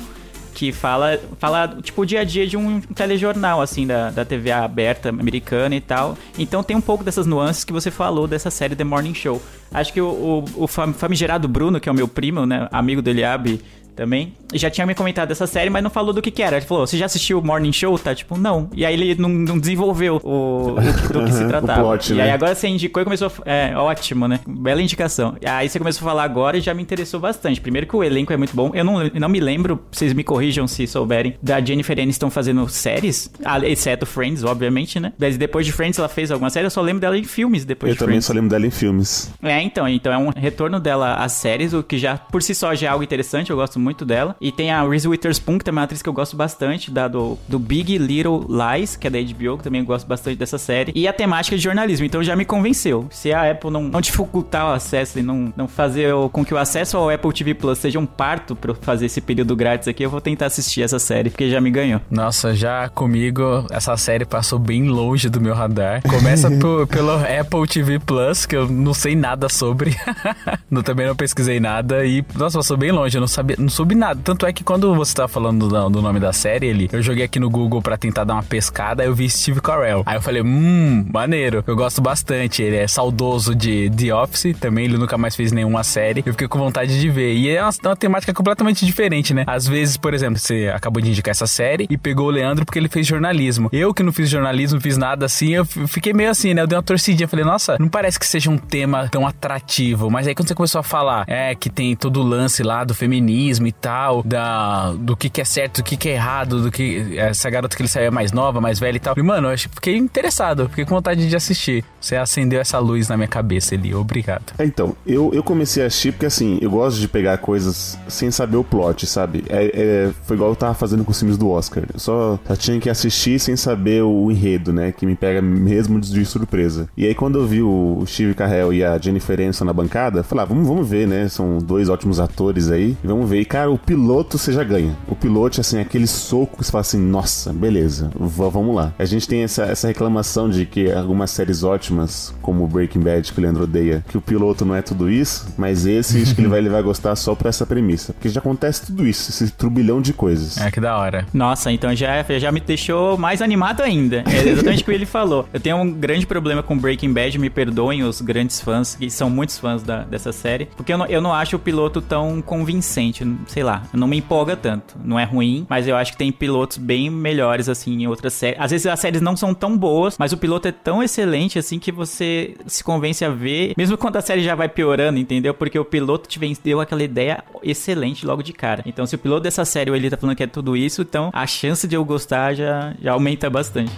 que 0.53 0.71
fala, 0.71 1.19
fala 1.39 1.67
tipo, 1.81 2.01
o 2.03 2.05
dia 2.05 2.21
a 2.21 2.23
dia 2.23 2.47
de 2.47 2.55
um 2.55 2.79
telejornal, 2.79 3.59
assim, 3.61 3.85
da, 3.85 4.09
da 4.11 4.23
TV 4.23 4.51
aberta 4.51 5.09
americana 5.09 5.75
e 5.75 5.81
tal. 5.81 6.17
Então 6.39 6.63
tem 6.63 6.77
um 6.77 6.81
pouco 6.81 7.03
dessas 7.03 7.25
nuances 7.25 7.63
que 7.65 7.73
você 7.73 7.91
falou 7.91 8.25
dessa 8.27 8.49
série 8.49 8.73
The 8.75 8.83
Morning 8.85 9.15
Show. 9.15 9.41
Acho 9.73 9.91
que 9.91 9.99
o, 9.99 10.05
o, 10.07 10.63
o 10.63 10.67
fam- 10.67 10.93
famigerado 10.93 11.47
Bruno, 11.47 11.79
que 11.79 11.89
é 11.89 11.91
o 11.91 11.95
meu 11.95 12.07
primo, 12.07 12.45
né, 12.45 12.69
amigo 12.71 13.01
do 13.01 13.09
Eliabe 13.09 13.59
também, 13.95 14.33
já 14.53 14.69
tinha 14.69 14.85
me 14.85 14.95
comentado 14.95 15.29
dessa 15.29 15.47
série, 15.47 15.69
mas 15.69 15.83
não 15.83 15.89
falou 15.89 16.13
do 16.13 16.21
que 16.21 16.31
que 16.31 16.41
era. 16.41 16.57
Ele 16.57 16.65
falou, 16.65 16.85
você 16.85 16.97
já 16.97 17.05
assistiu 17.05 17.39
o 17.39 17.45
Morning 17.45 17.71
Show? 17.71 17.97
Tá, 17.97 18.13
tipo, 18.13 18.37
não. 18.37 18.69
E 18.73 18.85
aí 18.85 18.93
ele 18.93 19.15
não, 19.21 19.29
não 19.29 19.59
desenvolveu 19.59 20.19
o, 20.23 20.71
o 20.71 21.13
do 21.13 21.25
que 21.25 21.31
se 21.31 21.45
tratava. 21.47 21.81
plot, 21.81 22.11
e 22.11 22.15
né? 22.15 22.23
aí 22.23 22.31
agora 22.31 22.55
você 22.55 22.67
indicou 22.67 23.01
e 23.01 23.03
começou 23.03 23.27
a... 23.27 23.49
É, 23.49 23.75
ótimo, 23.75 24.27
né? 24.27 24.39
Bela 24.47 24.81
indicação. 24.81 25.35
Aí 25.45 25.69
você 25.69 25.79
começou 25.79 26.05
a 26.07 26.11
falar 26.11 26.23
agora 26.23 26.57
e 26.57 26.61
já 26.61 26.73
me 26.73 26.81
interessou 26.81 27.19
bastante. 27.19 27.61
Primeiro 27.61 27.87
que 27.87 27.95
o 27.95 28.03
elenco 28.03 28.33
é 28.33 28.37
muito 28.37 28.55
bom. 28.55 28.71
Eu 28.73 28.83
não, 28.83 29.03
não 29.13 29.29
me 29.29 29.39
lembro, 29.39 29.79
vocês 29.91 30.13
me 30.13 30.23
corrijam 30.23 30.67
se 30.67 30.85
souberem, 30.87 31.35
da 31.41 31.61
Jennifer 31.61 31.99
Aniston 31.99 32.29
fazendo 32.29 32.67
séries, 32.67 33.31
exceto 33.63 34.05
Friends, 34.05 34.43
obviamente, 34.43 34.99
né? 34.99 35.13
Mas 35.17 35.37
depois 35.37 35.65
de 35.65 35.71
Friends 35.71 35.99
ela 35.99 36.09
fez 36.09 36.31
alguma 36.31 36.49
série, 36.49 36.65
eu 36.65 36.71
só 36.71 36.81
lembro 36.81 37.01
dela 37.01 37.17
em 37.17 37.23
filmes 37.23 37.65
depois 37.65 37.89
Eu 37.91 37.93
de 37.93 37.99
também 37.99 38.13
Friends. 38.13 38.25
só 38.25 38.33
lembro 38.33 38.49
dela 38.49 38.65
em 38.65 38.71
filmes. 38.71 39.31
É, 39.41 39.61
então, 39.61 39.87
então 39.87 40.11
é 40.11 40.17
um 40.17 40.29
retorno 40.35 40.79
dela 40.79 41.15
às 41.15 41.33
séries, 41.33 41.73
o 41.73 41.83
que 41.83 41.97
já 41.97 42.17
por 42.17 42.41
si 42.41 42.55
só 42.55 42.73
já 42.75 42.87
é 42.87 42.89
algo 42.89 43.03
interessante, 43.03 43.49
eu 43.49 43.55
gosto 43.55 43.79
muito 43.79 43.82
dela. 44.05 44.35
E 44.39 44.51
tem 44.51 44.71
a 44.71 44.87
Reese 44.87 45.07
Witherspoon, 45.07 45.57
que 45.57 45.65
também 45.65 45.79
é 45.79 45.81
uma 45.81 45.85
atriz 45.85 46.01
que 46.01 46.09
eu 46.09 46.13
gosto 46.13 46.35
bastante, 46.35 46.91
da 46.91 47.07
do, 47.07 47.37
do 47.47 47.59
Big 47.59 47.97
Little 47.97 48.45
Lies, 48.49 48.95
que 48.95 49.07
é 49.07 49.09
da 49.09 49.19
HBO, 49.19 49.57
que 49.57 49.63
também 49.63 49.81
eu 49.81 49.85
gosto 49.85 50.07
bastante 50.07 50.37
dessa 50.37 50.57
série. 50.57 50.91
E 50.95 51.07
a 51.07 51.13
temática 51.13 51.55
de 51.55 51.63
jornalismo, 51.63 52.05
então 52.05 52.23
já 52.23 52.35
me 52.35 52.45
convenceu. 52.45 53.07
Se 53.09 53.31
a 53.33 53.51
Apple 53.51 53.69
não, 53.69 53.83
não 53.83 54.01
dificultar 54.01 54.67
o 54.67 54.73
acesso 54.73 55.19
e 55.19 55.23
não, 55.23 55.53
não 55.55 55.67
fazer 55.67 56.13
com 56.31 56.45
que 56.45 56.53
o 56.53 56.57
acesso 56.57 56.97
ao 56.97 57.09
Apple 57.09 57.33
TV 57.33 57.53
Plus 57.53 57.77
seja 57.77 57.99
um 57.99 58.05
parto 58.05 58.55
pra 58.55 58.71
eu 58.71 58.75
fazer 58.75 59.07
esse 59.07 59.21
período 59.21 59.55
grátis 59.55 59.87
aqui, 59.87 60.03
eu 60.03 60.09
vou 60.09 60.21
tentar 60.21 60.47
assistir 60.47 60.81
essa 60.81 60.99
série, 60.99 61.29
porque 61.29 61.49
já 61.49 61.59
me 61.59 61.71
ganhou. 61.71 62.01
Nossa, 62.09 62.53
já 62.53 62.89
comigo, 62.89 63.65
essa 63.71 63.95
série 63.97 64.25
passou 64.25 64.59
bem 64.59 64.87
longe 64.87 65.29
do 65.29 65.41
meu 65.41 65.53
radar. 65.53 66.01
Começa 66.03 66.49
pelo 66.89 67.13
Apple 67.13 67.67
TV 67.67 67.99
Plus, 67.99 68.45
que 68.45 68.55
eu 68.55 68.67
não 68.67 68.93
sei 68.93 69.15
nada 69.15 69.49
sobre. 69.49 69.95
não, 70.69 70.83
também 70.83 71.07
não 71.07 71.15
pesquisei 71.15 71.59
nada. 71.59 72.05
E, 72.05 72.23
nossa, 72.35 72.57
passou 72.57 72.77
bem 72.77 72.91
longe. 72.91 73.17
Eu 73.17 73.21
não 73.21 73.27
sabia, 73.27 73.55
não 73.59 73.69
soube 73.73 73.95
nada. 73.95 74.19
Tanto 74.23 74.45
é 74.45 74.53
que 74.53 74.63
quando 74.63 74.93
você 74.95 75.13
tava 75.13 75.27
falando 75.27 75.67
do, 75.67 75.89
do 75.89 76.01
nome 76.01 76.19
da 76.19 76.31
série, 76.31 76.67
ele, 76.67 76.89
eu 76.91 77.01
joguei 77.01 77.25
aqui 77.25 77.39
no 77.39 77.49
Google 77.49 77.81
pra 77.81 77.97
tentar 77.97 78.23
dar 78.23 78.35
uma 78.35 78.43
pescada, 78.43 79.03
eu 79.03 79.13
vi 79.13 79.29
Steve 79.29 79.59
Carell. 79.59 80.03
Aí 80.05 80.15
eu 80.15 80.21
falei, 80.21 80.41
hum, 80.41 81.05
maneiro. 81.11 81.63
Eu 81.65 81.75
gosto 81.75 82.01
bastante. 82.01 82.61
Ele 82.61 82.77
é 82.77 82.87
saudoso 82.87 83.55
de 83.55 83.89
The 83.89 84.13
Office, 84.13 84.55
também 84.59 84.85
ele 84.85 84.97
nunca 84.97 85.17
mais 85.17 85.35
fez 85.35 85.51
nenhuma 85.51 85.83
série. 85.83 86.23
Eu 86.25 86.33
fiquei 86.33 86.47
com 86.47 86.59
vontade 86.59 86.99
de 86.99 87.09
ver. 87.09 87.33
E 87.33 87.49
é 87.49 87.61
uma, 87.61 87.71
uma 87.83 87.95
temática 87.95 88.33
completamente 88.33 88.85
diferente, 88.85 89.33
né? 89.33 89.43
Às 89.47 89.67
vezes, 89.67 89.97
por 89.97 90.13
exemplo, 90.13 90.39
você 90.39 90.71
acabou 90.73 91.01
de 91.01 91.09
indicar 91.09 91.31
essa 91.31 91.47
série 91.47 91.87
e 91.89 91.97
pegou 91.97 92.27
o 92.27 92.31
Leandro 92.31 92.65
porque 92.65 92.77
ele 92.77 92.87
fez 92.87 93.07
jornalismo. 93.07 93.69
Eu 93.71 93.93
que 93.93 94.03
não 94.03 94.11
fiz 94.11 94.29
jornalismo, 94.29 94.79
fiz 94.79 94.97
nada 94.97 95.25
assim, 95.25 95.49
eu 95.49 95.65
fiquei 95.65 96.13
meio 96.13 96.29
assim, 96.29 96.53
né? 96.53 96.61
Eu 96.61 96.67
dei 96.67 96.77
uma 96.77 96.83
torcidinha. 96.83 97.27
Falei, 97.27 97.45
nossa, 97.45 97.77
não 97.79 97.89
parece 97.89 98.19
que 98.19 98.25
seja 98.25 98.49
um 98.49 98.57
tema 98.57 99.07
tão 99.09 99.25
atrativo. 99.25 100.09
Mas 100.11 100.27
aí 100.27 100.35
quando 100.35 100.47
você 100.47 100.55
começou 100.55 100.79
a 100.79 100.83
falar, 100.83 101.25
é, 101.27 101.55
que 101.55 101.69
tem 101.69 101.95
todo 101.95 102.19
o 102.19 102.23
lance 102.23 102.61
lá 102.61 102.83
do 102.83 102.93
feminismo 102.93 103.62
e 103.67 103.71
tal, 103.71 104.23
da, 104.23 104.91
do 104.93 105.15
que, 105.15 105.29
que 105.29 105.41
é 105.41 105.45
certo, 105.45 105.77
do 105.77 105.83
que, 105.83 105.97
que 105.97 106.09
é 106.09 106.13
errado, 106.13 106.61
do 106.61 106.71
que. 106.71 107.17
Essa 107.17 107.49
garota 107.49 107.75
que 107.75 107.81
ele 107.81 107.89
saiu 107.89 108.07
é 108.07 108.11
mais 108.11 108.31
nova, 108.31 108.59
mais 108.61 108.79
velha 108.79 108.97
e 108.97 108.99
tal. 108.99 109.13
E, 109.17 109.21
mano, 109.23 109.51
eu 109.51 109.57
fiquei 109.57 109.95
interessado, 109.97 110.67
fiquei 110.69 110.85
com 110.85 110.95
vontade 110.95 111.27
de 111.27 111.35
assistir. 111.35 111.83
Você 111.99 112.15
acendeu 112.15 112.59
essa 112.59 112.79
luz 112.79 113.07
na 113.07 113.15
minha 113.17 113.27
cabeça, 113.27 113.75
Eli. 113.75 113.93
Obrigado. 113.95 114.53
É, 114.57 114.65
Então, 114.65 114.95
eu, 115.05 115.31
eu 115.33 115.43
comecei 115.43 115.83
a 115.83 115.87
assistir 115.87 116.11
porque, 116.11 116.25
assim, 116.25 116.57
eu 116.61 116.69
gosto 116.69 116.99
de 116.99 117.07
pegar 117.07 117.37
coisas 117.37 117.97
sem 118.07 118.31
saber 118.31 118.57
o 118.57 118.63
plot, 118.63 119.05
sabe? 119.05 119.43
É, 119.49 119.65
é- 119.73 120.11
foi 120.23 120.35
igual 120.35 120.49
eu 120.51 120.55
tava 120.55 120.73
fazendo 120.73 121.03
com 121.03 121.11
os 121.11 121.19
filmes 121.19 121.37
do 121.37 121.49
Oscar. 121.49 121.83
Eu 121.93 121.99
só, 121.99 122.39
só 122.45 122.55
tinha 122.55 122.79
que 122.79 122.89
assistir 122.89 123.39
sem 123.39 123.55
saber 123.55 124.03
o 124.03 124.31
enredo, 124.31 124.73
né? 124.73 124.91
Que 124.91 125.05
me 125.05 125.15
pega 125.15 125.41
mesmo 125.41 125.99
de, 125.99 126.23
surpresa. 126.25 126.87
E 126.95 127.05
aí, 127.05 127.13
quando 127.13 127.39
eu 127.39 127.45
vi 127.45 127.61
o 127.61 128.03
Steve 128.07 128.33
Carell 128.33 128.73
e 128.73 128.83
a 128.83 128.97
Jennifer 128.97 129.39
Aniston 129.39 129.65
na 129.65 129.73
bancada, 129.73 130.19
eu 130.19 130.23
falei, 130.23 130.43
ah, 130.43 130.47
vamos, 130.47 130.67
vamos 130.67 130.87
ver, 130.87 131.07
né? 131.07 131.27
São 131.27 131.57
dois 131.59 131.89
ótimos 131.89 132.19
atores 132.19 132.69
aí. 132.71 132.97
Vamos 133.03 133.29
ver. 133.29 133.41
E, 133.41 133.45
cara, 133.53 133.69
o 133.71 133.77
piloto 133.77 134.37
você 134.37 134.51
já 134.51 134.63
ganha. 134.63 134.97
O 135.07 135.15
piloto, 135.15 135.61
assim, 135.61 135.79
aquele 135.79 136.07
soco 136.07 136.57
que 136.57 136.63
você 136.65 136.71
fala 136.71 136.81
assim, 136.81 136.99
nossa, 136.99 137.53
beleza, 137.53 138.09
vamos 138.15 138.75
lá. 138.75 138.93
A 138.97 139.05
gente 139.05 139.27
tem 139.27 139.43
essa, 139.43 139.63
essa 139.65 139.87
reclamação 139.87 140.49
de 140.49 140.65
que 140.65 140.91
algumas 140.91 141.29
séries 141.31 141.63
ótimas, 141.63 142.33
como 142.41 142.67
Breaking 142.67 143.01
Bad, 143.01 143.31
que 143.31 143.39
o 143.39 143.41
Leandro 143.41 143.63
odeia, 143.63 144.03
que 144.09 144.17
o 144.17 144.21
piloto 144.21 144.65
não 144.65 144.75
é 144.75 144.81
tudo 144.81 145.09
isso, 145.09 145.47
mas 145.57 145.85
esse 145.85 146.21
acho 146.23 146.33
que 146.33 146.41
ele 146.41 146.47
vai, 146.49 146.59
ele 146.59 146.69
vai 146.69 146.81
gostar 146.81 147.15
só 147.15 147.35
por 147.35 147.47
essa 147.47 147.65
premissa. 147.65 148.11
Porque 148.13 148.27
já 148.29 148.39
acontece 148.39 148.87
tudo 148.87 149.05
isso, 149.07 149.29
esse 149.29 149.51
turbilhão 149.51 150.01
de 150.01 150.13
coisas. 150.13 150.57
É 150.57 150.71
que 150.71 150.81
da 150.81 150.97
hora. 150.97 151.25
Nossa, 151.33 151.71
então 151.71 151.95
já, 151.95 152.23
já 152.39 152.51
me 152.51 152.59
deixou 152.59 153.17
mais 153.19 153.41
animado 153.41 153.81
ainda. 153.81 154.23
É 154.25 154.49
exatamente 154.49 154.81
o 154.81 154.85
que 154.85 154.91
ele 154.91 155.05
falou. 155.05 155.47
Eu 155.53 155.59
tenho 155.59 155.77
um 155.77 155.91
grande 155.91 156.25
problema 156.25 156.63
com 156.63 156.77
Breaking 156.77 157.13
Bad, 157.13 157.37
me 157.37 157.49
perdoem 157.51 158.03
os 158.03 158.19
grandes 158.19 158.59
fãs, 158.59 158.95
que 158.95 159.09
são 159.11 159.29
muitos 159.29 159.59
fãs 159.59 159.83
da- 159.83 160.03
dessa 160.03 160.31
série, 160.31 160.65
porque 160.75 160.91
eu 160.91 160.97
não, 160.97 161.05
eu 161.05 161.21
não 161.21 161.31
acho 161.33 161.55
o 161.55 161.59
piloto 161.59 162.01
tão 162.01 162.41
convincente, 162.41 163.23
sei 163.47 163.63
lá, 163.63 163.83
não 163.93 164.07
me 164.07 164.17
empolga 164.17 164.55
tanto. 164.55 164.95
Não 165.03 165.19
é 165.19 165.23
ruim, 165.23 165.65
mas 165.69 165.87
eu 165.87 165.95
acho 165.95 166.11
que 166.11 166.17
tem 166.17 166.31
pilotos 166.31 166.77
bem 166.77 167.09
melhores, 167.09 167.69
assim, 167.69 167.93
em 168.03 168.07
outras 168.07 168.33
séries. 168.33 168.59
Às 168.59 168.71
vezes 168.71 168.87
as 168.87 168.99
séries 168.99 169.21
não 169.21 169.35
são 169.35 169.53
tão 169.53 169.77
boas, 169.77 170.17
mas 170.17 170.33
o 170.33 170.37
piloto 170.37 170.67
é 170.67 170.71
tão 170.71 171.01
excelente, 171.01 171.59
assim, 171.59 171.79
que 171.79 171.91
você 171.91 172.55
se 172.65 172.83
convence 172.83 173.23
a 173.23 173.29
ver, 173.29 173.73
mesmo 173.77 173.97
quando 173.97 174.17
a 174.17 174.21
série 174.21 174.43
já 174.43 174.55
vai 174.55 174.69
piorando, 174.69 175.19
entendeu? 175.19 175.53
Porque 175.53 175.77
o 175.77 175.85
piloto 175.85 176.27
te 176.27 176.39
deu 176.63 176.81
aquela 176.81 177.03
ideia 177.03 177.43
excelente 177.61 178.25
logo 178.25 178.43
de 178.43 178.53
cara. 178.53 178.83
Então, 178.85 179.05
se 179.05 179.15
o 179.15 179.17
piloto 179.17 179.43
dessa 179.43 179.65
série, 179.65 179.91
ele 179.91 180.09
tá 180.09 180.17
falando 180.17 180.35
que 180.35 180.43
é 180.43 180.47
tudo 180.47 180.75
isso, 180.75 181.01
então 181.01 181.29
a 181.33 181.47
chance 181.47 181.87
de 181.87 181.95
eu 181.95 182.03
gostar 182.03 182.53
já, 182.53 182.93
já 183.01 183.13
aumenta 183.13 183.49
bastante. 183.49 183.91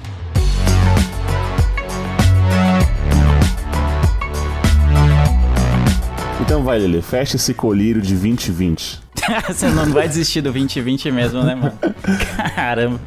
Então 6.45 6.63
vai, 6.63 6.77
Lele, 6.77 7.01
fecha 7.01 7.37
esse 7.37 7.55
colírio 7.55 7.99
de 7.99 8.13
2020. 8.13 9.04
Você 9.47 9.67
não 9.69 9.85
vai 9.91 10.07
desistir 10.07 10.41
do 10.41 10.51
2020 10.51 11.11
mesmo, 11.11 11.43
né, 11.43 11.55
mano? 11.55 11.77
Caramba. 12.55 12.99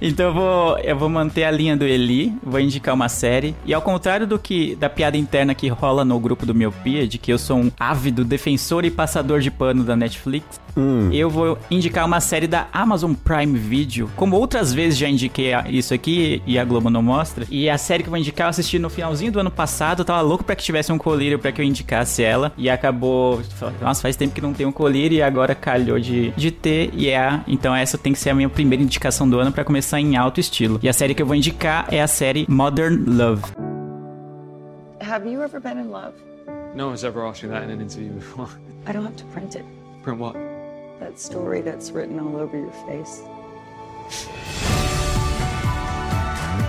Então 0.00 0.26
eu 0.26 0.34
vou, 0.34 0.78
eu 0.78 0.96
vou 0.96 1.08
manter 1.08 1.44
a 1.44 1.50
linha 1.50 1.76
do 1.76 1.84
Eli, 1.84 2.32
vou 2.42 2.60
indicar 2.60 2.94
uma 2.94 3.08
série. 3.08 3.54
E 3.64 3.74
ao 3.74 3.82
contrário 3.82 4.26
do 4.26 4.38
que 4.38 4.74
da 4.76 4.88
piada 4.88 5.16
interna 5.16 5.54
que 5.54 5.68
rola 5.68 6.04
no 6.04 6.18
grupo 6.18 6.44
do 6.46 6.54
Miopia, 6.54 7.06
de 7.06 7.18
que 7.18 7.32
eu 7.32 7.38
sou 7.38 7.58
um 7.58 7.70
ávido 7.78 8.24
defensor 8.24 8.84
e 8.84 8.90
passador 8.90 9.40
de 9.40 9.50
pano 9.50 9.84
da 9.84 9.96
Netflix, 9.96 10.60
eu 11.12 11.28
vou 11.28 11.58
indicar 11.70 12.06
uma 12.06 12.20
série 12.20 12.46
da 12.46 12.68
Amazon 12.72 13.12
Prime 13.12 13.58
Video. 13.58 14.08
Como 14.14 14.36
outras 14.36 14.72
vezes 14.72 14.98
já 14.98 15.08
indiquei 15.08 15.52
isso 15.68 15.92
aqui 15.92 16.40
e 16.46 16.58
a 16.58 16.64
Globo 16.64 16.88
não 16.88 17.02
mostra. 17.02 17.44
E 17.50 17.68
a 17.68 17.76
série 17.76 18.02
que 18.02 18.08
eu 18.08 18.12
vou 18.12 18.18
indicar 18.18 18.46
eu 18.46 18.50
assisti 18.50 18.78
no 18.78 18.88
finalzinho 18.88 19.32
do 19.32 19.40
ano 19.40 19.50
passado. 19.50 20.00
Eu 20.00 20.04
tava 20.04 20.20
louco 20.20 20.44
pra 20.44 20.54
que 20.54 20.62
tivesse 20.62 20.92
um 20.92 20.98
colírio 20.98 21.38
pra 21.38 21.50
que 21.50 21.60
eu 21.60 21.64
indicasse 21.64 22.22
ela. 22.22 22.52
E 22.56 22.70
acabou. 22.70 23.42
Nossa, 23.80 24.02
faz 24.02 24.14
tempo 24.14 24.34
que 24.34 24.40
não 24.40 24.52
tem 24.52 24.66
um 24.66 24.72
colírio 24.72 25.16
e 25.16 25.22
agora 25.22 25.54
calhou 25.54 25.98
de, 25.98 26.30
de 26.36 26.50
ter. 26.50 26.90
E 26.92 27.08
é. 27.08 27.40
Então 27.48 27.74
essa 27.74 27.98
tem 27.98 28.12
que 28.12 28.18
ser 28.18 28.30
a 28.30 28.34
minha 28.34 28.48
primeira 28.48 28.82
indicação 28.82 29.28
do 29.28 29.38
ano 29.38 29.50
pra 29.50 29.64
começar 29.64 29.77
em 29.98 30.16
alto 30.16 30.40
estilo. 30.40 30.78
E 30.82 30.88
a 30.88 30.92
série 30.92 31.14
que 31.14 31.22
eu 31.22 31.26
vou 31.26 31.34
indicar 31.34 31.86
é 31.92 32.02
a 32.02 32.06
série 32.06 32.46
Modern 32.48 33.04
Love. 33.06 33.42
Have 35.00 35.26
you 35.26 35.42
ever 35.42 35.60
been 35.60 35.78
in 35.78 35.90
love? 35.90 36.14
No 36.74 36.88
one's 36.88 37.02
ever 37.02 37.26
asked 37.26 37.42
me 37.42 37.50
that 37.50 37.64
in 37.64 37.70
an 37.70 37.80
interview 37.80 38.12
before. 38.12 38.48
I 38.86 38.92
don't 38.92 39.04
have 39.04 39.16
to 39.16 39.24
print 39.32 39.54
it. 39.56 39.64
Print 40.02 40.18
what? 40.20 40.34
That 41.00 41.18
story 41.18 41.62
that's 41.62 41.90
written 41.92 42.18
all 42.20 42.36
over 42.36 42.56
your 42.56 42.72
face. 42.86 43.22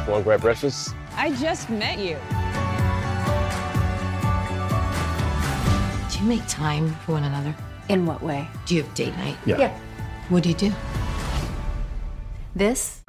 Want 0.08 0.22
to 0.22 0.24
grab 0.24 0.42
breakfast? 0.42 0.94
I 1.16 1.32
just 1.32 1.70
met 1.70 2.00
you. 2.00 2.18
Do 6.12 6.20
you 6.20 6.26
make 6.26 6.48
time 6.48 6.96
for 7.06 7.14
one 7.14 7.24
another? 7.24 7.56
In 7.90 8.06
what 8.06 8.22
way? 8.22 8.48
Do 8.66 8.76
you 8.76 8.84
have 8.84 8.94
date 8.94 9.16
night? 9.18 9.38
Yeah. 9.46 9.58
Yeah. 9.58 9.80
What 10.30 10.44
do 10.44 10.50
you 10.50 10.56
do? 10.56 10.72
This? 12.60 13.00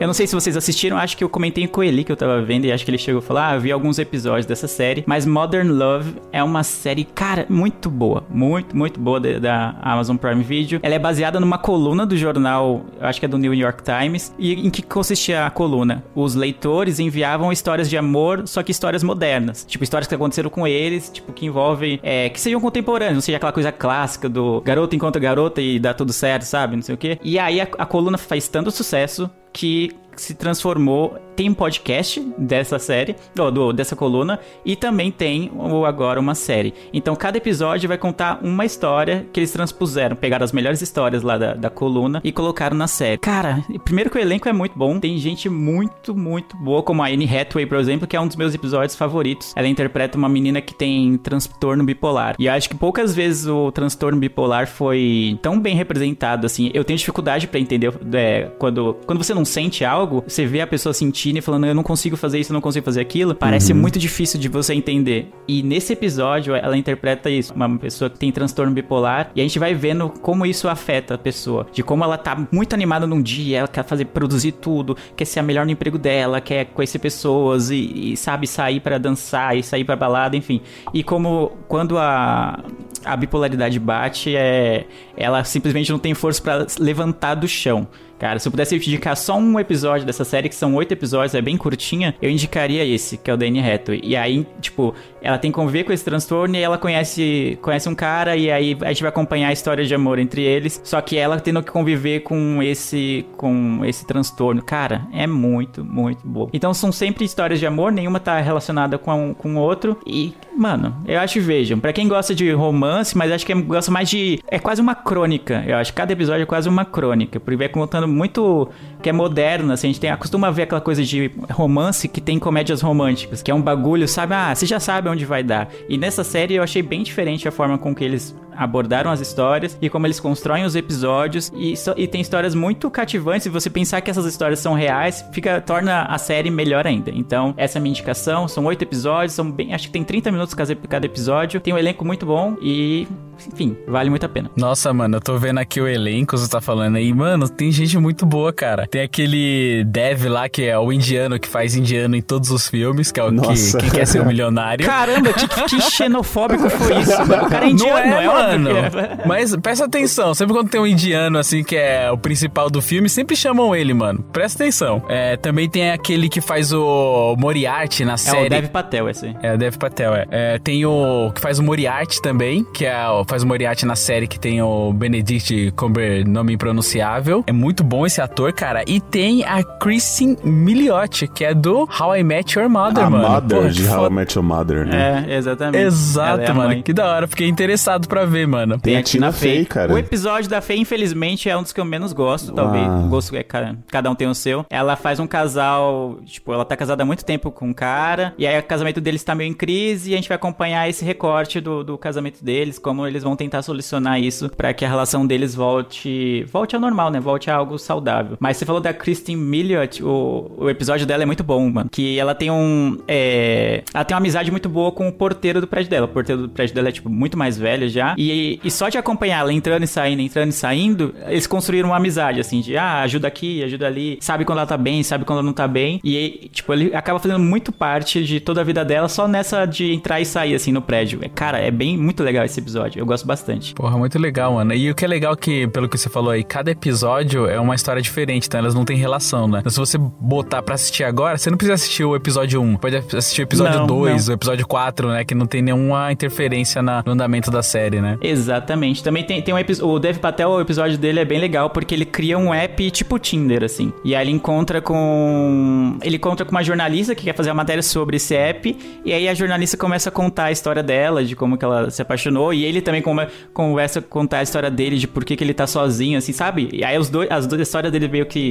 Eu 0.00 0.06
não 0.06 0.14
sei 0.14 0.26
se 0.26 0.34
vocês 0.34 0.56
assistiram, 0.56 0.96
acho 0.96 1.14
que 1.14 1.22
eu 1.22 1.28
comentei 1.28 1.66
com 1.68 1.84
ele 1.84 2.02
que 2.02 2.10
eu 2.10 2.16
tava 2.16 2.40
vendo 2.40 2.64
e 2.64 2.72
acho 2.72 2.86
que 2.86 2.90
ele 2.90 2.96
chegou 2.96 3.18
a 3.18 3.22
falar, 3.22 3.48
ah, 3.50 3.58
vi 3.58 3.70
alguns 3.70 3.98
episódios 3.98 4.46
dessa 4.46 4.66
série, 4.66 5.04
mas 5.06 5.26
Modern 5.26 5.68
Love 5.70 6.14
é 6.32 6.42
uma 6.42 6.62
série, 6.62 7.04
cara, 7.04 7.44
muito 7.50 7.90
boa, 7.90 8.24
muito, 8.30 8.74
muito 8.74 8.98
boa 8.98 9.20
de- 9.20 9.38
da 9.38 9.76
Amazon 9.82 10.16
Prime 10.16 10.42
Video. 10.42 10.80
Ela 10.82 10.94
é 10.94 10.98
baseada 10.98 11.38
numa 11.38 11.58
coluna 11.58 12.06
do 12.06 12.16
jornal, 12.16 12.86
acho 12.98 13.20
que 13.20 13.26
é 13.26 13.28
do 13.28 13.36
New 13.36 13.52
York 13.52 13.82
Times, 13.82 14.34
e 14.38 14.54
em 14.66 14.70
que 14.70 14.80
consistia 14.80 15.44
a 15.44 15.50
coluna? 15.50 16.02
Os 16.14 16.34
leitores 16.34 16.98
enviavam 16.98 17.52
histórias 17.52 17.90
de 17.90 17.98
amor, 17.98 18.48
só 18.48 18.62
que 18.62 18.70
histórias 18.72 19.02
modernas, 19.02 19.66
tipo 19.68 19.84
histórias 19.84 20.08
que 20.08 20.14
aconteceram 20.14 20.48
com 20.48 20.66
eles, 20.66 21.10
tipo 21.10 21.30
que 21.30 21.44
envolvem, 21.44 22.00
é, 22.02 22.30
que 22.30 22.40
sejam 22.40 22.58
contemporâneos, 22.58 23.16
não 23.16 23.20
seja 23.20 23.36
aquela 23.36 23.52
coisa 23.52 23.70
clássica 23.70 24.30
do 24.30 24.62
garoto 24.62 24.96
encontra 24.96 25.20
garota 25.20 25.60
e 25.60 25.78
dá 25.78 25.92
tudo 25.92 26.10
certo, 26.10 26.44
sabe, 26.44 26.74
não 26.76 26.82
sei 26.82 26.94
o 26.94 26.98
quê. 26.98 27.18
E 27.22 27.38
aí 27.38 27.60
a, 27.60 27.68
a 27.76 27.84
coluna 27.84 28.16
faz 28.16 28.48
tanto 28.48 28.70
sucesso 28.70 29.28
que 29.52 29.94
se 30.20 30.34
transformou. 30.34 31.18
Tem 31.34 31.52
podcast 31.54 32.20
dessa 32.36 32.78
série, 32.78 33.16
ou 33.38 33.50
do, 33.50 33.72
dessa 33.72 33.96
coluna, 33.96 34.38
e 34.64 34.76
também 34.76 35.10
tem 35.10 35.50
o, 35.54 35.86
agora 35.86 36.20
uma 36.20 36.34
série. 36.34 36.74
Então 36.92 37.16
cada 37.16 37.38
episódio 37.38 37.88
vai 37.88 37.96
contar 37.96 38.40
uma 38.42 38.64
história 38.64 39.26
que 39.32 39.40
eles 39.40 39.50
transpuseram, 39.50 40.16
pegaram 40.16 40.44
as 40.44 40.52
melhores 40.52 40.82
histórias 40.82 41.22
lá 41.22 41.38
da, 41.38 41.54
da 41.54 41.70
coluna 41.70 42.20
e 42.22 42.30
colocaram 42.30 42.76
na 42.76 42.86
série. 42.86 43.18
Cara, 43.18 43.64
primeiro 43.84 44.10
que 44.10 44.18
o 44.18 44.20
elenco 44.20 44.48
é 44.48 44.52
muito 44.52 44.76
bom, 44.76 45.00
tem 45.00 45.16
gente 45.16 45.48
muito, 45.48 46.14
muito 46.14 46.56
boa, 46.56 46.82
como 46.82 47.02
a 47.02 47.06
Anne 47.06 47.24
Hathaway, 47.24 47.64
por 47.64 47.78
exemplo, 47.78 48.06
que 48.06 48.16
é 48.16 48.20
um 48.20 48.26
dos 48.26 48.36
meus 48.36 48.54
episódios 48.54 48.94
favoritos. 48.94 49.54
Ela 49.56 49.68
interpreta 49.68 50.18
uma 50.18 50.28
menina 50.28 50.60
que 50.60 50.74
tem 50.74 51.16
transtorno 51.16 51.84
bipolar. 51.84 52.34
E 52.38 52.48
acho 52.48 52.68
que 52.68 52.74
poucas 52.76 53.14
vezes 53.14 53.46
o 53.46 53.72
transtorno 53.72 54.18
bipolar 54.18 54.66
foi 54.66 55.38
tão 55.40 55.58
bem 55.58 55.74
representado 55.74 56.44
assim. 56.46 56.70
Eu 56.74 56.84
tenho 56.84 56.98
dificuldade 56.98 57.46
pra 57.46 57.58
entender 57.58 57.92
é, 58.12 58.50
quando, 58.58 58.96
quando 59.06 59.22
você 59.22 59.32
não 59.32 59.44
sente 59.44 59.84
algo, 59.84 60.09
você 60.10 60.44
vê 60.46 60.60
a 60.60 60.66
pessoa 60.66 60.92
sentindo 60.92 61.38
e 61.38 61.40
falando, 61.40 61.66
eu 61.66 61.74
não 61.74 61.82
consigo 61.82 62.16
fazer 62.16 62.38
isso, 62.40 62.50
eu 62.52 62.54
não 62.54 62.60
consigo 62.60 62.84
fazer 62.84 63.00
aquilo. 63.00 63.34
Parece 63.34 63.72
Uhum. 63.72 63.78
muito 63.78 63.98
difícil 63.98 64.40
de 64.40 64.48
você 64.48 64.74
entender. 64.74 65.30
E 65.46 65.62
nesse 65.62 65.92
episódio, 65.92 66.54
ela 66.54 66.76
interpreta 66.76 67.28
isso. 67.30 67.52
Uma 67.54 67.78
pessoa 67.78 68.10
que 68.10 68.18
tem 68.18 68.32
transtorno 68.32 68.72
bipolar. 68.72 69.30
E 69.36 69.40
a 69.40 69.44
gente 69.44 69.58
vai 69.58 69.74
vendo 69.74 70.08
como 70.08 70.44
isso 70.44 70.68
afeta 70.68 71.14
a 71.14 71.18
pessoa. 71.18 71.66
De 71.72 71.82
como 71.82 72.02
ela 72.02 72.18
tá 72.18 72.36
muito 72.50 72.74
animada 72.74 73.06
num 73.06 73.22
dia, 73.22 73.58
ela 73.58 73.68
quer 73.68 73.84
fazer, 73.84 74.06
produzir 74.06 74.52
tudo, 74.52 74.96
quer 75.14 75.24
ser 75.24 75.40
a 75.40 75.42
melhor 75.42 75.64
no 75.64 75.72
emprego 75.72 75.98
dela, 75.98 76.40
quer 76.40 76.64
conhecer 76.66 76.98
pessoas 76.98 77.70
e, 77.70 78.12
e 78.12 78.16
sabe 78.16 78.46
sair 78.46 78.80
pra 78.80 78.98
dançar 78.98 79.56
e 79.56 79.62
sair 79.62 79.84
pra 79.84 79.94
balada, 79.96 80.36
enfim. 80.36 80.60
E 80.94 81.02
como 81.02 81.52
quando 81.68 81.98
a, 81.98 82.58
a 83.04 83.16
bipolaridade 83.16 83.78
bate, 83.78 84.34
é, 84.34 84.86
ela 85.20 85.44
simplesmente 85.44 85.90
não 85.92 85.98
tem 85.98 86.14
força 86.14 86.40
pra 86.42 86.66
levantar 86.78 87.34
do 87.34 87.46
chão. 87.46 87.86
Cara, 88.20 88.38
se 88.38 88.46
eu 88.46 88.50
pudesse 88.52 88.76
indicar 88.76 89.16
só 89.16 89.38
um 89.38 89.58
episódio 89.58 90.06
dessa 90.06 90.24
série, 90.26 90.50
que 90.50 90.54
são 90.54 90.74
oito 90.74 90.92
episódios, 90.92 91.34
é 91.34 91.40
bem 91.40 91.56
curtinha, 91.56 92.14
eu 92.20 92.28
indicaria 92.28 92.84
esse, 92.84 93.16
que 93.16 93.30
é 93.30 93.34
o 93.34 93.36
Danny 93.36 93.60
Hathaway. 93.60 94.02
E 94.04 94.14
aí, 94.14 94.46
tipo, 94.60 94.94
ela 95.22 95.38
tem 95.38 95.50
que 95.50 95.54
conviver 95.54 95.84
com 95.84 95.92
esse 95.92 96.04
transtorno 96.04 96.54
e 96.54 96.60
ela 96.60 96.76
conhece, 96.76 97.58
conhece 97.62 97.88
um 97.88 97.94
cara 97.94 98.36
e 98.36 98.50
aí 98.50 98.76
a 98.82 98.88
gente 98.88 99.00
vai 99.00 99.08
acompanhar 99.08 99.48
a 99.48 99.52
história 99.54 99.86
de 99.86 99.94
amor 99.94 100.18
entre 100.18 100.42
eles, 100.42 100.82
só 100.84 101.00
que 101.00 101.16
ela 101.16 101.40
tendo 101.40 101.62
que 101.62 101.70
conviver 101.70 102.20
com 102.20 102.62
esse 102.62 103.24
com 103.38 103.82
esse 103.86 104.06
transtorno. 104.06 104.62
Cara, 104.62 105.06
é 105.14 105.26
muito, 105.26 105.82
muito 105.82 106.20
bom. 106.22 106.50
Então 106.52 106.74
são 106.74 106.92
sempre 106.92 107.24
histórias 107.24 107.58
de 107.58 107.66
amor, 107.66 107.90
nenhuma 107.90 108.20
tá 108.20 108.38
relacionada 108.38 108.98
com 108.98 109.32
com 109.32 109.56
outro 109.56 109.98
e, 110.06 110.34
mano, 110.54 110.94
eu 111.06 111.18
acho 111.18 111.40
vejam, 111.40 111.80
para 111.80 111.92
quem 111.92 112.06
gosta 112.06 112.34
de 112.34 112.52
romance, 112.52 113.16
mas 113.16 113.32
acho 113.32 113.46
que 113.46 113.54
gosta 113.54 113.90
mais 113.90 114.10
de 114.10 114.40
é 114.46 114.58
quase 114.58 114.82
uma 114.82 114.94
crônica. 115.10 115.64
Eu 115.66 115.76
acho 115.76 115.90
que 115.92 115.96
cada 115.96 116.12
episódio 116.12 116.44
é 116.44 116.46
quase 116.46 116.68
uma 116.68 116.84
crônica, 116.84 117.40
porque 117.40 117.56
vai 117.56 117.68
contando 117.68 118.06
muito 118.06 118.68
que 119.00 119.08
é 119.08 119.12
moderno, 119.12 119.72
assim, 119.72 119.88
a 119.88 119.90
gente 119.90 120.00
tem 120.00 120.10
acostuma 120.10 120.50
ver 120.50 120.62
aquela 120.62 120.80
coisa 120.80 121.02
de 121.04 121.30
romance 121.50 122.08
que 122.08 122.20
tem 122.20 122.38
comédias 122.38 122.80
românticas, 122.80 123.42
que 123.42 123.50
é 123.50 123.54
um 123.54 123.62
bagulho, 123.62 124.06
sabe? 124.06 124.34
Ah, 124.34 124.54
você 124.54 124.66
já 124.66 124.80
sabe 124.80 125.08
onde 125.08 125.24
vai 125.24 125.42
dar. 125.42 125.68
E 125.88 125.96
nessa 125.96 126.22
série 126.22 126.54
eu 126.54 126.62
achei 126.62 126.82
bem 126.82 127.02
diferente 127.02 127.48
a 127.48 127.52
forma 127.52 127.78
com 127.78 127.94
que 127.94 128.04
eles 128.04 128.34
abordaram 128.60 129.10
as 129.10 129.20
histórias 129.20 129.78
e 129.80 129.88
como 129.88 130.06
eles 130.06 130.20
constroem 130.20 130.64
os 130.64 130.76
episódios 130.76 131.50
e, 131.56 131.74
so, 131.76 131.94
e 131.96 132.06
tem 132.06 132.20
histórias 132.20 132.54
muito 132.54 132.90
cativantes. 132.90 133.44
Se 133.44 133.48
você 133.48 133.70
pensar 133.70 134.02
que 134.02 134.10
essas 134.10 134.26
histórias 134.26 134.58
são 134.58 134.74
reais, 134.74 135.24
fica 135.32 135.60
torna 135.62 136.02
a 136.02 136.18
série 136.18 136.50
melhor 136.50 136.86
ainda. 136.86 137.10
Então, 137.10 137.54
essa 137.56 137.78
é 137.78 137.80
a 137.80 137.82
minha 137.82 137.92
indicação. 137.92 138.46
São 138.46 138.66
oito 138.66 138.82
episódios, 138.82 139.32
são 139.32 139.50
bem, 139.50 139.72
acho 139.72 139.86
que 139.86 139.92
tem 139.92 140.04
30 140.04 140.30
minutos 140.30 140.54
cada 140.54 141.06
episódio. 141.06 141.58
Tem 141.58 141.72
um 141.72 141.78
elenco 141.78 142.04
muito 142.04 142.26
bom 142.26 142.56
e 142.60 143.08
enfim, 143.48 143.76
vale 143.86 144.10
muito 144.10 144.26
a 144.26 144.28
pena. 144.28 144.50
Nossa, 144.56 144.92
mano, 144.92 145.16
eu 145.16 145.20
tô 145.20 145.38
vendo 145.38 145.58
aqui 145.58 145.80
o 145.80 145.88
elenco, 145.88 146.36
você 146.36 146.48
tá 146.48 146.60
falando 146.60 146.96
aí, 146.96 147.12
mano, 147.12 147.48
tem 147.48 147.70
gente 147.70 147.98
muito 147.98 148.26
boa, 148.26 148.52
cara. 148.52 148.86
Tem 148.90 149.02
aquele 149.02 149.84
Dev 149.84 150.24
lá, 150.26 150.48
que 150.48 150.64
é 150.64 150.78
o 150.78 150.92
indiano 150.92 151.38
que 151.38 151.48
faz 151.48 151.76
indiano 151.76 152.16
em 152.16 152.22
todos 152.22 152.50
os 152.50 152.68
filmes, 152.68 153.12
que 153.12 153.20
é 153.20 153.24
o 153.24 153.30
que, 153.30 153.76
que, 153.78 153.90
quer 153.90 154.06
ser 154.06 154.20
um 154.20 154.26
milionário. 154.26 154.84
Caramba, 154.84 155.32
que, 155.32 155.46
que 155.46 155.80
xenofóbico 155.90 156.68
foi 156.68 156.98
isso, 156.98 157.26
mano? 157.26 157.44
O 157.44 157.48
cara 157.48 157.66
é 157.66 157.70
indiano, 157.70 157.92
não 157.92 157.98
é, 157.98 158.10
não 158.10 158.20
é 158.20 158.26
mano? 158.26 158.70
É. 158.70 159.26
Mas 159.26 159.54
presta 159.56 159.84
atenção, 159.84 160.34
sempre 160.34 160.54
quando 160.54 160.68
tem 160.68 160.80
um 160.80 160.86
indiano, 160.86 161.38
assim, 161.38 161.62
que 161.62 161.76
é 161.76 162.10
o 162.10 162.18
principal 162.18 162.68
do 162.68 162.82
filme, 162.82 163.08
sempre 163.08 163.36
chamam 163.36 163.74
ele, 163.74 163.94
mano. 163.94 164.24
Presta 164.32 164.64
atenção. 164.64 165.02
É, 165.08 165.36
também 165.36 165.68
tem 165.68 165.92
aquele 165.92 166.28
que 166.28 166.40
faz 166.40 166.72
o 166.72 167.36
Moriarty 167.38 168.04
na 168.04 168.16
série. 168.16 168.42
É 168.42 168.46
o 168.46 168.50
Dev 168.50 168.66
Patel, 168.70 169.08
esse 169.08 169.26
aí. 169.26 169.36
É, 169.42 169.54
o 169.54 169.58
Dev 169.58 169.76
Patel, 169.76 170.14
é. 170.14 170.26
é. 170.30 170.58
Tem 170.58 170.84
o 170.84 171.30
que 171.32 171.40
faz 171.40 171.58
o 171.58 171.62
Moriarty 171.62 172.20
também, 172.20 172.64
que 172.74 172.86
é 172.86 173.08
o 173.08 173.24
faz 173.24 173.42
o 173.42 173.46
Moriarty 173.46 173.86
na 173.86 173.94
série 173.94 174.26
que 174.26 174.38
tem 174.38 174.60
o 174.60 174.92
Benedict 174.92 175.72
Cumber, 175.76 176.26
nome 176.28 176.54
impronunciável. 176.54 177.44
É 177.46 177.52
muito 177.52 177.84
bom 177.84 178.04
esse 178.04 178.20
ator, 178.20 178.52
cara. 178.52 178.79
E 178.86 179.00
tem 179.00 179.44
a 179.44 179.62
Kristen 179.62 180.36
Milioti, 180.44 181.26
que 181.26 181.44
é 181.44 181.54
do 181.54 181.88
How 181.98 182.16
I 182.16 182.22
Met 182.22 182.58
Your 182.58 182.68
Mother, 182.68 183.04
a 183.04 183.10
mano. 183.10 183.28
Mother 183.28 183.62
Pô, 183.62 183.68
de 183.68 183.88
How 183.88 184.06
I 184.06 184.10
Met 184.10 184.36
Your 184.36 184.44
Mother, 184.46 184.86
né? 184.86 185.26
É, 185.28 185.36
exatamente. 185.36 185.84
Exato, 185.84 186.42
é 186.42 186.52
mano. 186.52 186.82
Que 186.82 186.92
da 186.92 187.06
hora. 187.06 187.26
Fiquei 187.26 187.48
interessado 187.48 188.08
pra 188.08 188.24
ver, 188.24 188.46
mano. 188.46 188.78
Tem, 188.78 188.94
tem 188.94 188.96
a 188.96 189.02
Tina 189.02 189.32
Fey, 189.32 189.64
cara. 189.64 189.92
O 189.92 189.98
episódio 189.98 190.48
da 190.48 190.60
Fey, 190.60 190.78
infelizmente, 190.78 191.48
é 191.48 191.56
um 191.56 191.62
dos 191.62 191.72
que 191.72 191.80
eu 191.80 191.84
menos 191.84 192.12
gosto. 192.12 192.52
Talvez. 192.52 192.86
Ah. 192.86 193.06
Gosto, 193.08 193.34
é, 193.36 193.42
cada 193.42 194.10
um 194.10 194.14
tem 194.14 194.28
o 194.28 194.34
seu. 194.34 194.64
Ela 194.70 194.96
faz 194.96 195.20
um 195.20 195.26
casal, 195.26 196.18
tipo, 196.24 196.52
ela 196.52 196.64
tá 196.64 196.76
casada 196.76 197.02
há 197.02 197.06
muito 197.06 197.24
tempo 197.24 197.50
com 197.50 197.68
um 197.68 197.72
cara. 197.72 198.34
E 198.38 198.46
aí 198.46 198.58
o 198.58 198.62
casamento 198.62 199.00
deles 199.00 199.22
tá 199.22 199.34
meio 199.34 199.50
em 199.50 199.54
crise. 199.54 200.10
E 200.10 200.14
a 200.14 200.16
gente 200.16 200.28
vai 200.28 200.36
acompanhar 200.36 200.88
esse 200.88 201.04
recorte 201.04 201.60
do, 201.60 201.82
do 201.84 201.98
casamento 201.98 202.42
deles, 202.44 202.78
como 202.78 203.06
eles 203.06 203.22
vão 203.22 203.36
tentar 203.36 203.62
solucionar 203.62 204.20
isso 204.20 204.48
para 204.50 204.72
que 204.72 204.84
a 204.84 204.88
relação 204.88 205.26
deles 205.26 205.54
volte 205.54 206.44
volte 206.50 206.74
ao 206.74 206.80
normal, 206.80 207.10
né? 207.10 207.20
Volte 207.20 207.50
a 207.50 207.56
algo 207.56 207.78
saudável. 207.78 208.36
Mas 208.40 208.56
você 208.56 208.64
falou 208.70 208.80
da 208.80 208.94
Kristen 208.94 209.36
Miliot, 209.36 210.02
o, 210.02 210.52
o 210.56 210.70
episódio 210.70 211.04
dela 211.04 211.24
é 211.24 211.26
muito 211.26 211.42
bom, 211.42 211.68
mano. 211.68 211.90
Que 211.90 212.18
ela 212.18 212.34
tem 212.34 212.50
um. 212.50 212.98
É, 213.08 213.82
ela 213.92 214.04
tem 214.04 214.14
uma 214.14 214.20
amizade 214.20 214.50
muito 214.50 214.68
boa 214.68 214.92
com 214.92 215.08
o 215.08 215.12
porteiro 215.12 215.60
do 215.60 215.66
prédio 215.66 215.90
dela. 215.90 216.06
O 216.06 216.08
porteiro 216.08 216.42
do 216.42 216.48
prédio 216.48 216.74
dela 216.74 216.88
é, 216.88 216.92
tipo, 216.92 217.10
muito 217.10 217.36
mais 217.36 217.58
velho 217.58 217.88
já. 217.88 218.14
E, 218.16 218.60
e 218.62 218.70
só 218.70 218.88
de 218.88 218.96
acompanhar 218.96 219.40
ela 219.40 219.52
entrando 219.52 219.82
e 219.82 219.86
saindo, 219.88 220.22
entrando 220.22 220.50
e 220.50 220.52
saindo, 220.52 221.14
eles 221.26 221.46
construíram 221.46 221.88
uma 221.88 221.96
amizade, 221.96 222.38
assim, 222.38 222.60
de 222.60 222.76
ah, 222.76 223.00
ajuda 223.00 223.26
aqui, 223.26 223.62
ajuda 223.64 223.86
ali, 223.86 224.18
sabe 224.20 224.44
quando 224.44 224.58
ela 224.58 224.66
tá 224.66 224.76
bem, 224.76 225.02
sabe 225.02 225.24
quando 225.24 225.38
ela 225.38 225.46
não 225.46 225.52
tá 225.52 225.66
bem. 225.66 226.00
E, 226.04 226.48
tipo, 226.52 226.72
ele 226.72 226.94
acaba 226.94 227.18
fazendo 227.18 227.40
muito 227.40 227.72
parte 227.72 228.22
de 228.24 228.38
toda 228.38 228.60
a 228.60 228.64
vida 228.64 228.84
dela 228.84 229.08
só 229.08 229.26
nessa 229.26 229.66
de 229.66 229.92
entrar 229.92 230.20
e 230.20 230.24
sair, 230.24 230.54
assim, 230.54 230.70
no 230.70 230.82
prédio. 230.82 231.20
Cara, 231.34 231.58
é 231.58 231.70
bem 231.70 231.98
muito 231.98 232.22
legal 232.22 232.44
esse 232.44 232.60
episódio. 232.60 233.00
Eu 233.00 233.06
gosto 233.06 233.26
bastante. 233.26 233.74
Porra, 233.74 233.98
muito 233.98 234.18
legal, 234.18 234.54
mano. 234.54 234.72
E 234.74 234.90
o 234.90 234.94
que 234.94 235.04
é 235.04 235.08
legal 235.08 235.36
que, 235.36 235.66
pelo 235.68 235.88
que 235.88 235.98
você 235.98 236.08
falou 236.08 236.30
aí, 236.30 236.44
cada 236.44 236.70
episódio 236.70 237.46
é 237.46 237.58
uma 237.58 237.74
história 237.74 238.00
diferente, 238.00 238.48
elas 238.60 238.74
não 238.74 238.84
têm 238.84 238.96
relação, 238.96 239.48
né? 239.48 239.58
Então, 239.60 239.70
se 239.70 239.78
você 239.78 239.98
botar 239.98 240.62
pra 240.62 240.74
assistir 240.74 241.04
agora, 241.04 241.36
você 241.36 241.50
não 241.50 241.56
precisa 241.56 241.74
assistir 241.74 242.04
o 242.04 242.14
episódio 242.14 242.60
1. 242.60 242.76
Pode 242.76 242.96
assistir 242.96 243.42
o 243.42 243.44
episódio 243.44 243.80
não, 243.80 243.86
2, 243.86 244.26
não. 244.26 244.32
o 244.32 244.36
episódio 244.36 244.66
4, 244.66 245.08
né? 245.08 245.24
Que 245.24 245.34
não 245.34 245.46
tem 245.46 245.62
nenhuma 245.62 246.12
interferência 246.12 246.82
na, 246.82 247.02
no 247.04 247.12
andamento 247.12 247.50
da 247.50 247.62
série, 247.62 248.00
né? 248.00 248.18
Exatamente. 248.22 249.02
Também 249.02 249.24
tem, 249.24 249.42
tem 249.42 249.54
um 249.54 249.58
episódio. 249.58 249.92
O 249.92 249.98
Dev 249.98 250.18
Patel, 250.18 250.50
o 250.50 250.60
episódio 250.60 250.98
dele 250.98 251.20
é 251.20 251.24
bem 251.24 251.40
legal 251.40 251.70
porque 251.70 251.94
ele 251.94 252.04
cria 252.04 252.38
um 252.38 252.52
app 252.52 252.90
tipo 252.90 253.18
Tinder, 253.18 253.64
assim. 253.64 253.92
E 254.04 254.14
aí 254.14 254.24
ele 254.24 254.32
encontra 254.32 254.80
com. 254.80 255.98
Ele 256.02 256.16
encontra 256.16 256.44
com 256.44 256.50
uma 256.52 256.62
jornalista 256.62 257.14
que 257.14 257.24
quer 257.24 257.34
fazer 257.34 257.50
uma 257.50 257.56
matéria 257.56 257.82
sobre 257.82 258.16
esse 258.16 258.34
app. 258.34 258.76
E 259.04 259.12
aí 259.12 259.28
a 259.28 259.34
jornalista 259.34 259.76
começa 259.76 260.08
a 260.08 260.12
contar 260.12 260.44
a 260.44 260.52
história 260.52 260.82
dela, 260.82 261.24
de 261.24 261.34
como 261.34 261.56
que 261.56 261.64
ela 261.64 261.90
se 261.90 262.02
apaixonou. 262.02 262.52
E 262.52 262.64
ele 262.64 262.80
também 262.80 263.02
come, 263.02 263.26
conversa 263.52 264.00
a 264.00 264.02
contar 264.02 264.38
a 264.38 264.42
história 264.42 264.70
dele, 264.70 264.96
de 264.96 265.08
por 265.08 265.24
que, 265.24 265.36
que 265.36 265.44
ele 265.44 265.54
tá 265.54 265.66
sozinho, 265.66 266.18
assim, 266.18 266.32
sabe? 266.32 266.68
E 266.72 266.84
aí 266.84 266.98
os 266.98 267.08
dois, 267.08 267.30
as 267.30 267.46
duas 267.46 267.62
histórias 267.62 267.92
dele 267.92 268.08
meio 268.08 268.26
que 268.26 268.49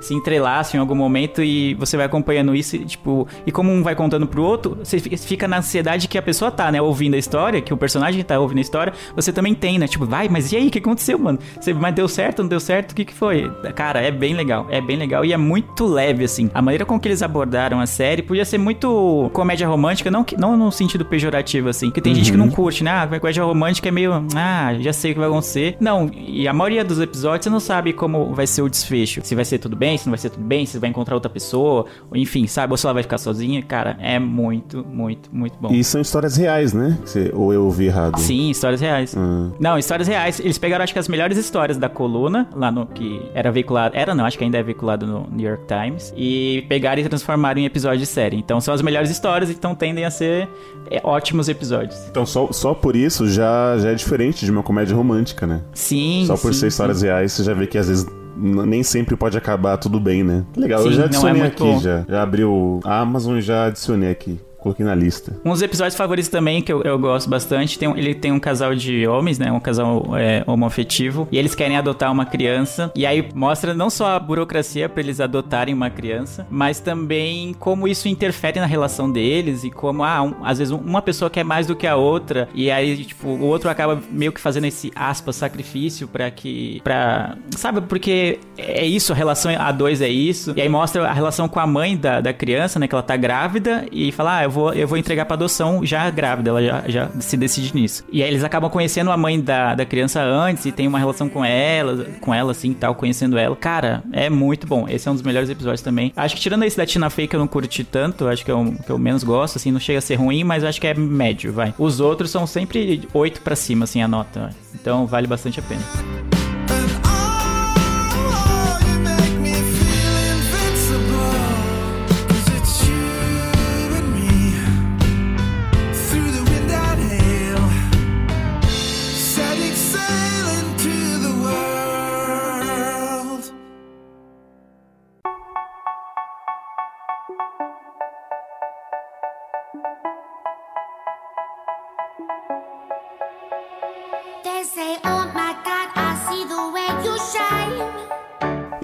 se 0.00 0.14
entrelaçam 0.14 0.78
em 0.78 0.80
algum 0.80 0.94
momento 0.94 1.42
e 1.42 1.74
você 1.74 1.96
vai 1.96 2.06
acompanhando 2.06 2.54
isso, 2.54 2.76
e, 2.76 2.84
tipo, 2.84 3.28
e 3.46 3.52
como 3.52 3.70
um 3.70 3.82
vai 3.82 3.94
contando 3.94 4.26
pro 4.26 4.42
outro, 4.42 4.78
você 4.82 4.98
fica 4.98 5.46
na 5.46 5.58
ansiedade 5.58 6.08
que 6.08 6.16
a 6.16 6.22
pessoa 6.22 6.50
tá, 6.50 6.72
né, 6.72 6.80
ouvindo 6.80 7.14
a 7.14 7.18
história, 7.18 7.60
que 7.60 7.72
o 7.72 7.76
personagem 7.76 8.22
tá 8.24 8.38
ouvindo 8.38 8.58
a 8.58 8.62
história, 8.62 8.92
você 9.14 9.32
também 9.32 9.54
tem, 9.54 9.78
né? 9.78 9.86
Tipo, 9.86 10.06
vai, 10.06 10.28
mas 10.28 10.52
e 10.52 10.56
aí, 10.56 10.68
o 10.68 10.70
que 10.70 10.78
aconteceu, 10.78 11.18
mano? 11.18 11.38
Você, 11.60 11.72
mas 11.74 11.94
deu 11.94 12.08
certo, 12.08 12.42
não 12.42 12.48
deu 12.48 12.60
certo? 12.60 12.92
O 12.92 12.94
que 12.94 13.04
que 13.04 13.14
foi? 13.14 13.50
Cara, 13.74 14.00
é 14.00 14.10
bem 14.10 14.34
legal, 14.34 14.66
é 14.70 14.80
bem 14.80 14.96
legal 14.96 15.24
e 15.24 15.32
é 15.32 15.36
muito 15.36 15.86
leve, 15.86 16.24
assim. 16.24 16.50
A 16.54 16.62
maneira 16.62 16.84
com 16.84 16.98
que 16.98 17.08
eles 17.08 17.22
abordaram 17.22 17.80
a 17.80 17.86
série 17.86 18.22
podia 18.22 18.44
ser 18.44 18.58
muito 18.58 19.30
comédia 19.32 19.68
romântica, 19.68 20.10
não, 20.10 20.24
não 20.38 20.56
no 20.56 20.72
sentido 20.72 21.04
pejorativo, 21.04 21.68
assim, 21.68 21.86
porque 21.86 22.00
tem 22.00 22.12
uhum. 22.12 22.18
gente 22.18 22.32
que 22.32 22.38
não 22.38 22.50
curte, 22.50 22.82
né? 22.82 22.90
Ah, 22.90 23.18
comédia 23.18 23.44
romântica 23.44 23.88
é 23.88 23.92
meio, 23.92 24.12
ah, 24.34 24.74
já 24.80 24.92
sei 24.92 25.10
o 25.10 25.14
que 25.14 25.20
vai 25.20 25.28
acontecer. 25.28 25.76
Não, 25.80 26.10
e 26.14 26.48
a 26.48 26.52
maioria 26.52 26.84
dos 26.84 27.00
episódios 27.00 27.44
você 27.44 27.50
não 27.50 27.60
sabe 27.60 27.92
como 27.92 28.34
vai 28.34 28.46
ser 28.46 28.62
o 28.62 28.68
desfecho. 28.68 29.20
Se 29.24 29.34
vai 29.40 29.44
ser 29.44 29.58
tudo 29.58 29.74
bem, 29.74 29.96
se 29.96 30.06
não 30.06 30.12
vai 30.12 30.18
ser 30.18 30.30
tudo 30.30 30.44
bem, 30.44 30.66
se 30.66 30.78
vai 30.78 30.90
encontrar 30.90 31.14
outra 31.14 31.30
pessoa, 31.30 31.86
enfim, 32.14 32.46
sabe? 32.46 32.72
Ou 32.72 32.76
se 32.76 32.86
ela 32.86 32.92
vai 32.92 33.02
ficar 33.02 33.18
sozinha. 33.18 33.62
Cara, 33.62 33.96
é 34.00 34.18
muito, 34.18 34.84
muito, 34.86 35.30
muito 35.32 35.56
bom. 35.58 35.72
E 35.72 35.82
são 35.82 36.00
histórias 36.00 36.36
reais, 36.36 36.72
né? 36.72 36.98
ou 37.32 37.52
eu 37.52 37.64
ouvi 37.64 37.86
errado? 37.86 38.18
Sim, 38.18 38.50
histórias 38.50 38.80
reais. 38.80 39.14
Hum. 39.16 39.52
Não, 39.58 39.78
histórias 39.78 40.06
reais. 40.06 40.38
Eles 40.40 40.58
pegaram, 40.58 40.84
acho 40.84 40.92
que 40.92 40.98
as 40.98 41.08
melhores 41.08 41.38
histórias 41.38 41.78
da 41.78 41.88
coluna, 41.88 42.48
lá 42.54 42.70
no 42.70 42.86
que 42.86 43.22
era 43.34 43.50
veiculado. 43.50 43.96
Era 43.96 44.14
não, 44.14 44.24
acho 44.24 44.36
que 44.36 44.44
ainda 44.44 44.58
é 44.58 44.62
veiculado 44.62 45.06
no 45.06 45.26
New 45.30 45.48
York 45.48 45.64
Times. 45.66 46.12
E 46.16 46.64
pegaram 46.68 47.00
e 47.00 47.08
transformaram 47.08 47.60
em 47.60 47.64
episódio 47.64 48.00
de 48.00 48.06
série. 48.06 48.36
Então 48.36 48.60
são 48.60 48.74
as 48.74 48.82
melhores 48.82 49.10
histórias, 49.10 49.50
então 49.50 49.74
tendem 49.74 50.04
a 50.04 50.10
ser 50.10 50.48
é, 50.90 51.00
ótimos 51.02 51.48
episódios. 51.48 51.98
Então 52.10 52.26
só, 52.26 52.52
só 52.52 52.74
por 52.74 52.94
isso 52.94 53.26
já, 53.28 53.78
já 53.78 53.90
é 53.90 53.94
diferente 53.94 54.44
de 54.44 54.50
uma 54.50 54.62
comédia 54.62 54.94
romântica, 54.94 55.46
né? 55.46 55.62
Sim. 55.72 56.24
Só 56.26 56.36
por 56.36 56.52
sim, 56.52 56.60
ser 56.60 56.66
histórias 56.68 56.98
sim. 56.98 57.06
reais, 57.06 57.32
você 57.32 57.44
já 57.44 57.54
vê 57.54 57.66
que 57.66 57.78
às 57.78 57.88
vezes 57.88 58.06
nem 58.40 58.82
sempre 58.82 59.16
pode 59.16 59.36
acabar 59.36 59.76
tudo 59.76 60.00
bem, 60.00 60.24
né? 60.24 60.44
Legal, 60.56 60.80
Sim, 60.82 60.88
eu 60.88 60.92
já 60.92 61.02
é 61.02 61.04
adicionei 61.06 61.42
é 61.42 61.46
aqui, 61.46 61.78
já. 61.80 62.04
Já 62.08 62.22
abriu 62.22 62.80
a 62.84 63.00
Amazon 63.00 63.36
e 63.36 63.42
já 63.42 63.66
adicionei 63.66 64.10
aqui. 64.10 64.40
Coloquei 64.60 64.84
na 64.84 64.94
lista. 64.94 65.34
Um 65.44 65.50
dos 65.50 65.62
episódios 65.62 65.96
favoritos 65.96 66.28
também, 66.28 66.60
que 66.60 66.72
eu, 66.72 66.82
eu 66.82 66.98
gosto 66.98 67.28
bastante, 67.28 67.78
tem, 67.78 67.90
ele 67.98 68.14
tem 68.14 68.30
um 68.30 68.38
casal 68.38 68.74
de 68.74 69.06
homens, 69.06 69.38
né? 69.38 69.50
Um 69.50 69.60
casal 69.60 70.16
é, 70.16 70.44
homoafetivo. 70.46 71.26
E 71.32 71.38
eles 71.38 71.54
querem 71.54 71.76
adotar 71.76 72.12
uma 72.12 72.26
criança. 72.26 72.92
E 72.94 73.06
aí 73.06 73.26
mostra 73.34 73.72
não 73.72 73.88
só 73.88 74.16
a 74.16 74.18
burocracia 74.18 74.88
para 74.88 75.02
eles 75.02 75.18
adotarem 75.20 75.74
uma 75.74 75.88
criança, 75.88 76.46
mas 76.50 76.78
também 76.78 77.54
como 77.58 77.88
isso 77.88 78.06
interfere 78.08 78.60
na 78.60 78.66
relação 78.66 79.10
deles 79.10 79.64
e 79.64 79.70
como, 79.70 80.04
ah, 80.04 80.22
um, 80.22 80.34
às 80.44 80.58
vezes 80.58 80.72
uma 80.72 81.00
pessoa 81.00 81.30
quer 81.30 81.44
mais 81.44 81.66
do 81.66 81.74
que 81.74 81.86
a 81.86 81.96
outra. 81.96 82.48
E 82.54 82.70
aí, 82.70 83.04
tipo, 83.04 83.28
o 83.28 83.46
outro 83.46 83.70
acaba 83.70 84.00
meio 84.10 84.32
que 84.32 84.40
fazendo 84.40 84.66
esse 84.66 84.92
aspas 84.94 85.36
sacrifício 85.36 86.06
para 86.06 86.30
que. 86.30 86.80
para 86.84 87.36
Sabe, 87.56 87.80
porque 87.80 88.38
é 88.58 88.84
isso, 88.84 89.12
a 89.12 89.16
relação 89.16 89.52
a 89.58 89.72
dois 89.72 90.02
é 90.02 90.08
isso. 90.08 90.52
E 90.54 90.60
aí 90.60 90.68
mostra 90.68 91.08
a 91.08 91.12
relação 91.12 91.48
com 91.48 91.60
a 91.60 91.66
mãe 91.66 91.96
da, 91.96 92.20
da 92.20 92.32
criança, 92.32 92.78
né? 92.78 92.86
Que 92.86 92.94
ela 92.94 93.02
tá 93.02 93.16
grávida 93.16 93.86
e 93.90 94.12
fala, 94.12 94.38
ah, 94.38 94.49
eu 94.50 94.52
vou, 94.52 94.72
eu 94.74 94.88
vou 94.88 94.98
entregar 94.98 95.24
pra 95.24 95.34
adoção 95.34 95.86
já 95.86 96.10
grávida, 96.10 96.50
ela 96.50 96.62
já, 96.62 96.84
já 96.88 97.08
se 97.20 97.36
decide 97.36 97.74
nisso. 97.74 98.04
E 98.10 98.22
aí 98.22 98.28
eles 98.28 98.42
acabam 98.42 98.68
conhecendo 98.68 99.10
a 99.10 99.16
mãe 99.16 99.40
da, 99.40 99.74
da 99.76 99.86
criança 99.86 100.20
antes 100.20 100.66
e 100.66 100.72
tem 100.72 100.88
uma 100.88 100.98
relação 100.98 101.28
com 101.28 101.44
ela, 101.44 102.06
com 102.20 102.34
ela 102.34 102.50
assim 102.50 102.74
tal, 102.74 102.94
conhecendo 102.94 103.38
ela. 103.38 103.54
Cara, 103.54 104.02
é 104.12 104.28
muito 104.28 104.66
bom. 104.66 104.88
Esse 104.88 105.08
é 105.08 105.10
um 105.10 105.14
dos 105.14 105.22
melhores 105.22 105.48
episódios 105.48 105.82
também. 105.82 106.12
Acho 106.16 106.34
que 106.34 106.40
tirando 106.40 106.64
esse 106.64 106.76
da 106.76 106.84
Tina 106.84 107.08
Fey 107.08 107.28
que 107.28 107.36
eu 107.36 107.40
não 107.40 107.46
curti 107.46 107.84
tanto, 107.84 108.26
acho 108.26 108.44
que 108.44 108.50
é 108.50 108.54
o 108.54 108.72
que 108.72 108.90
eu 108.90 108.98
menos 108.98 109.22
gosto, 109.22 109.56
assim, 109.56 109.70
não 109.70 109.80
chega 109.80 109.98
a 109.98 110.02
ser 110.02 110.16
ruim, 110.16 110.42
mas 110.42 110.64
acho 110.64 110.80
que 110.80 110.86
é 110.86 110.94
médio, 110.94 111.52
vai. 111.52 111.72
Os 111.78 112.00
outros 112.00 112.30
são 112.30 112.46
sempre 112.46 113.08
8 113.14 113.40
para 113.40 113.54
cima, 113.54 113.84
assim, 113.84 114.02
a 114.02 114.08
nota. 114.08 114.50
Então 114.74 115.06
vale 115.06 115.26
bastante 115.26 115.60
a 115.60 115.62
pena. 115.62 116.39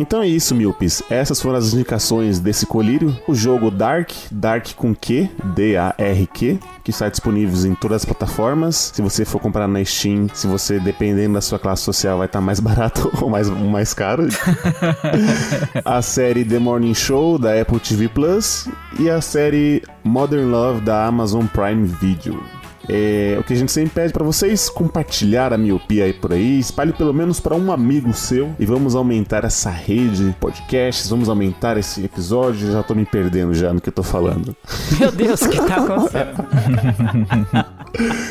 Então 0.06 0.22
é 0.22 0.28
isso, 0.28 0.54
Milpes. 0.54 1.02
Essas 1.10 1.40
foram 1.42 1.58
as 1.58 1.74
indicações 1.74 2.38
desse 2.38 2.64
colírio. 2.64 3.18
O 3.26 3.34
jogo 3.34 3.72
Dark, 3.72 4.12
Dark 4.30 4.72
com 4.76 4.94
Q, 4.94 5.28
D-A-R-Q, 5.56 6.60
que 6.84 6.90
está 6.92 7.08
disponível 7.08 7.68
em 7.68 7.74
todas 7.74 7.96
as 7.96 8.04
plataformas. 8.04 8.92
Se 8.94 9.02
você 9.02 9.24
for 9.24 9.40
comprar 9.40 9.66
na 9.66 9.84
Steam, 9.84 10.28
se 10.32 10.46
você, 10.46 10.78
dependendo 10.78 11.34
da 11.34 11.40
sua 11.40 11.58
classe 11.58 11.82
social, 11.82 12.18
vai 12.18 12.26
estar 12.26 12.40
mais 12.40 12.60
barato 12.62 13.10
ou 13.20 13.28
mais, 13.28 13.50
mais 13.50 13.92
caro. 13.92 14.28
a 15.84 16.00
série 16.00 16.44
The 16.44 16.60
Morning 16.60 16.94
Show, 16.94 17.36
da 17.36 17.60
Apple 17.60 17.80
TV 17.80 18.08
Plus. 18.08 18.68
E 19.00 19.10
a 19.10 19.20
série 19.20 19.82
Modern 20.04 20.48
Love, 20.48 20.82
da 20.82 21.04
Amazon 21.04 21.46
Prime 21.46 21.84
Video. 21.84 22.40
É, 22.88 23.36
o 23.38 23.44
que 23.44 23.52
a 23.52 23.56
gente 23.56 23.72
sempre 23.72 23.90
pede 23.90 24.12
para 24.12 24.24
vocês 24.24 24.68
compartilhar 24.68 25.52
a 25.52 25.58
miopia 25.58 26.04
aí 26.04 26.12
por 26.12 26.32
aí, 26.32 26.58
espalhe 26.58 26.92
pelo 26.92 27.12
menos 27.12 27.40
para 27.40 27.54
um 27.54 27.72
amigo 27.72 28.12
seu 28.12 28.54
e 28.58 28.66
vamos 28.66 28.94
aumentar 28.94 29.44
essa 29.44 29.70
rede 29.70 30.26
de 30.28 30.32
podcasts, 30.34 31.08
vamos 31.08 31.28
aumentar 31.28 31.76
esse 31.76 32.04
episódio. 32.04 32.70
Já 32.70 32.82
tô 32.82 32.94
me 32.94 33.04
perdendo 33.04 33.54
já 33.54 33.72
no 33.72 33.80
que 33.80 33.88
eu 33.88 33.92
tô 33.92 34.02
falando. 34.02 34.56
Meu 34.98 35.10
Deus, 35.10 35.42
o 35.42 35.48
que 35.48 35.58
tá 35.58 35.76
acontecendo? 35.82 36.46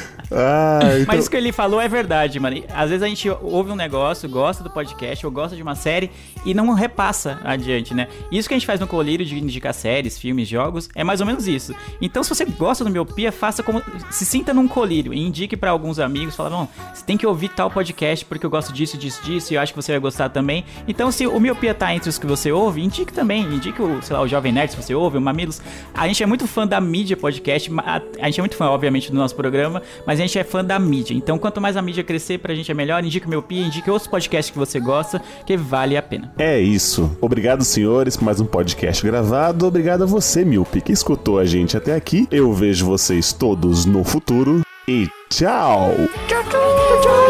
Ah, 0.36 0.80
então... 0.94 1.06
Mas 1.08 1.22
isso 1.22 1.30
que 1.30 1.38
ele 1.38 1.52
falou 1.52 1.80
é 1.80 1.88
verdade, 1.88 2.40
mano. 2.40 2.62
Às 2.74 2.90
vezes 2.90 3.04
a 3.04 3.08
gente 3.08 3.30
ouve 3.42 3.72
um 3.72 3.76
negócio, 3.76 4.28
gosta 4.28 4.64
do 4.64 4.70
podcast 4.70 5.26
ou 5.26 5.32
gosta 5.32 5.56
de 5.56 5.62
uma 5.62 5.76
série 5.76 6.12
e 6.46 6.54
não 6.54 6.74
repassa 6.74 7.40
adiante, 7.44 7.94
né? 7.94 8.08
Isso 8.32 8.48
que 8.48 8.54
a 8.54 8.58
gente 8.58 8.68
faz 8.68 8.80
no 8.80 8.88
colírio 8.88 9.26
de 9.26 9.40
indicar 9.40 9.74
séries, 9.74 10.20
filmes, 10.20 10.48
jogos, 10.48 10.90
é 10.94 11.04
mais 11.04 11.22
ou 11.22 11.26
menos 11.26 11.48
isso. 11.48 11.74
Então, 12.02 12.24
se 12.24 12.30
você 12.30 12.44
gosta 12.46 12.84
do 12.84 12.90
Miopia, 12.90 13.32
faça 13.32 13.64
como. 13.64 13.82
Se 14.12 14.26
sinta 14.26 14.54
num 14.54 14.68
colírio 14.68 15.14
e 15.14 15.20
indique 15.20 15.56
para 15.56 15.72
alguns 15.72 16.00
amigos, 16.00 16.36
fala, 16.36 16.50
não, 16.50 16.70
você 16.94 17.06
tem 17.06 17.18
que 17.18 17.26
ouvir 17.26 17.50
tal 17.50 17.72
podcast 17.72 18.26
porque 18.26 18.46
eu 18.46 18.50
gosto 18.50 18.74
disso, 18.74 18.98
disso, 18.98 19.24
disso 19.24 19.54
e 19.54 19.56
eu 19.56 19.62
acho 19.62 19.74
que 19.74 19.82
você 19.82 19.94
vai 19.94 20.02
gostar 20.02 20.30
também. 20.30 20.66
Então, 20.88 21.12
se 21.12 21.26
o 21.26 21.40
Miopia 21.40 21.74
tá 21.74 21.94
entre 21.94 22.10
os 22.10 22.18
que 22.18 22.26
você 22.26 22.52
ouve, 22.52 22.84
indique 22.84 23.14
também. 23.14 23.44
Indique 23.44 23.82
o, 23.82 24.02
sei 24.02 24.16
lá, 24.16 24.22
o 24.22 24.28
Jovem 24.28 24.52
Nerd, 24.52 24.72
se 24.72 24.78
você 24.78 24.94
ouve, 24.94 25.18
o 25.18 25.22
Mamilos. 25.22 25.62
A 25.94 26.08
gente 26.08 26.22
é 26.22 26.26
muito 26.26 26.48
fã 26.48 26.68
da 26.68 26.82
mídia 26.82 27.16
podcast, 27.16 27.72
a 28.20 28.26
gente 28.26 28.40
é 28.40 28.42
muito 28.42 28.56
fã, 28.56 28.66
obviamente, 28.66 29.12
do 29.12 29.18
nosso 29.18 29.36
programa, 29.36 29.82
mas 30.06 30.20
a 30.20 30.25
gente 30.26 30.40
é 30.40 30.44
fã 30.44 30.64
da 30.64 30.78
mídia. 30.80 31.14
Então, 31.14 31.38
quanto 31.38 31.62
mais 31.62 31.78
a 31.78 31.82
mídia 31.82 32.04
crescer, 32.04 32.38
pra 32.38 32.54
gente 32.56 32.70
é 32.70 32.74
melhor. 32.74 33.04
Indique 33.04 33.26
o 33.26 33.30
Miopia, 33.30 33.66
indique 33.66 33.90
outros 33.90 34.10
podcasts 34.10 34.52
que 34.52 34.58
você 34.58 34.80
gosta, 34.80 35.22
que 35.46 35.56
vale 35.58 35.98
a 35.98 36.02
pena. 36.02 36.34
É 36.38 36.60
isso. 36.60 37.16
Obrigado, 37.22 37.64
senhores, 37.64 38.18
por 38.18 38.26
mais 38.26 38.40
um 38.40 38.46
podcast 38.46 39.06
gravado. 39.06 39.66
Obrigado 39.66 40.04
a 40.04 40.08
você, 40.08 40.44
Miopi, 40.44 40.82
que 40.82 40.92
escutou 40.92 41.40
a 41.40 41.46
gente 41.46 41.78
até 41.78 41.96
aqui. 41.96 42.28
Eu 42.32 42.54
vejo 42.54 42.86
vocês 42.86 43.34
todos 43.34 43.86
no 43.86 44.04
futuro 44.04 44.62
e 44.88 45.08
tchau! 45.30 45.92
Tchau, 46.28 46.44
tchau, 46.44 47.02
tchau. 47.02 47.25